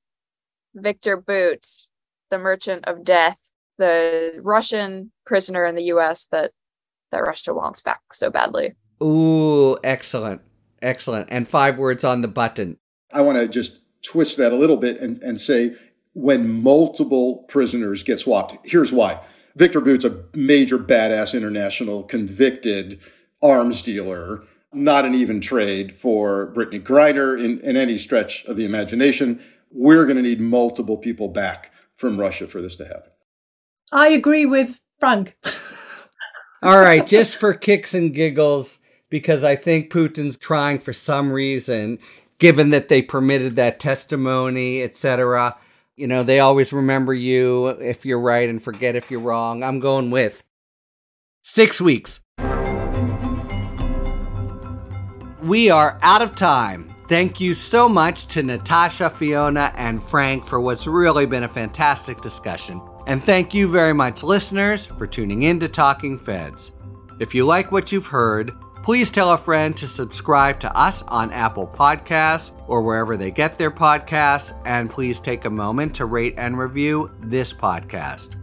[0.73, 1.91] Victor Boots,
[2.29, 3.37] the merchant of death,
[3.77, 6.51] the Russian prisoner in the US that
[7.11, 8.73] that Russia wants back so badly.
[9.03, 10.41] Ooh, excellent.
[10.81, 11.27] Excellent.
[11.29, 12.77] And five words on the button.
[13.11, 15.75] I want to just twist that a little bit and, and say
[16.13, 19.19] when multiple prisoners get swapped, here's why.
[19.55, 22.99] Victor Boots, a major badass international convicted
[23.41, 24.43] arms dealer,
[24.73, 29.41] not an even trade for Brittney Griner in, in any stretch of the imagination.
[29.73, 33.11] We're going to need multiple people back from Russia for this to happen.
[33.91, 35.37] I agree with Frank.
[36.63, 41.97] All right, just for kicks and giggles, because I think Putin's trying for some reason,
[42.37, 45.57] given that they permitted that testimony, etc.
[45.95, 49.63] You know, they always remember you if you're right and forget if you're wrong.
[49.63, 50.43] I'm going with
[51.41, 52.19] six weeks.
[55.41, 56.90] We are out of time.
[57.11, 62.21] Thank you so much to Natasha, Fiona, and Frank for what's really been a fantastic
[62.21, 62.81] discussion.
[63.05, 66.71] And thank you very much, listeners, for tuning in to Talking Feds.
[67.19, 71.33] If you like what you've heard, please tell a friend to subscribe to us on
[71.33, 76.35] Apple Podcasts or wherever they get their podcasts, and please take a moment to rate
[76.37, 78.41] and review this podcast.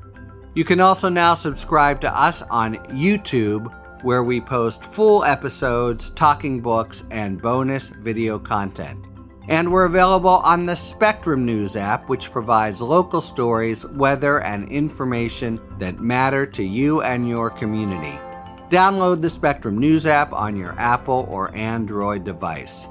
[0.55, 6.61] You can also now subscribe to us on YouTube where we post full episodes, talking
[6.61, 9.05] books, and bonus video content.
[9.49, 15.59] And we're available on the Spectrum News app, which provides local stories, weather, and information
[15.79, 18.19] that matter to you and your community.
[18.69, 22.87] Download the Spectrum News app on your Apple or Android device.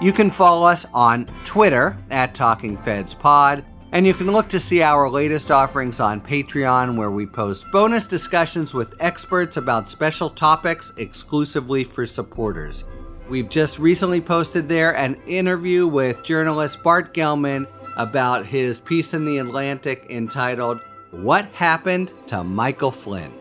[0.00, 4.60] You can follow us on Twitter at Talking Feds Pod and you can look to
[4.60, 10.28] see our latest offerings on Patreon, where we post bonus discussions with experts about special
[10.28, 12.84] topics exclusively for supporters.
[13.28, 17.66] We've just recently posted there an interview with journalist Bart Gellman
[17.96, 20.80] about his piece in The Atlantic entitled,
[21.10, 23.32] What Happened to Michael Flynn?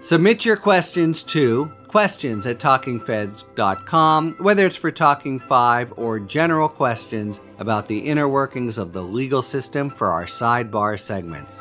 [0.00, 7.38] Submit your questions to questions at talkingfeds.com, whether it's for Talking 5 or general questions
[7.58, 11.60] about the inner workings of the legal system for our sidebar segments.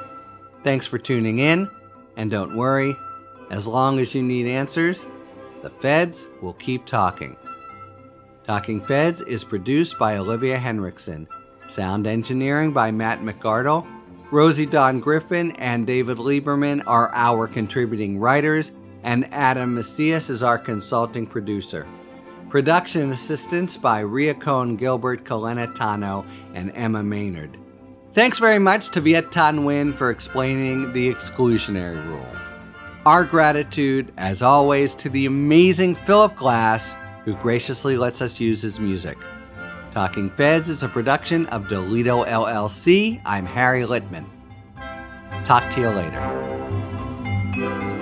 [0.64, 1.70] Thanks for tuning in,
[2.16, 2.96] and don't worry,
[3.50, 5.06] as long as you need answers,
[5.64, 7.36] the feds will keep talking.
[8.46, 11.28] Talking Feds is produced by Olivia Henriksen,
[11.68, 13.86] sound engineering by Matt McArdle.
[14.32, 18.72] Rosie Don Griffin and David Lieberman are our contributing writers
[19.04, 21.88] and Adam Macias is our consulting producer.
[22.50, 27.58] Production assistance by Ria Cohn Gilbert, Kalena Tano, and Emma Maynard.
[28.14, 32.28] Thanks very much to Viet Thanh Nguyen for explaining the exclusionary rule.
[33.06, 36.94] Our gratitude, as always, to the amazing Philip Glass,
[37.24, 39.18] who graciously lets us use his music.
[39.92, 43.22] Talking Feds is a production of Delito LLC.
[43.26, 44.26] I'm Harry Litman.
[45.46, 48.01] Talk to you later.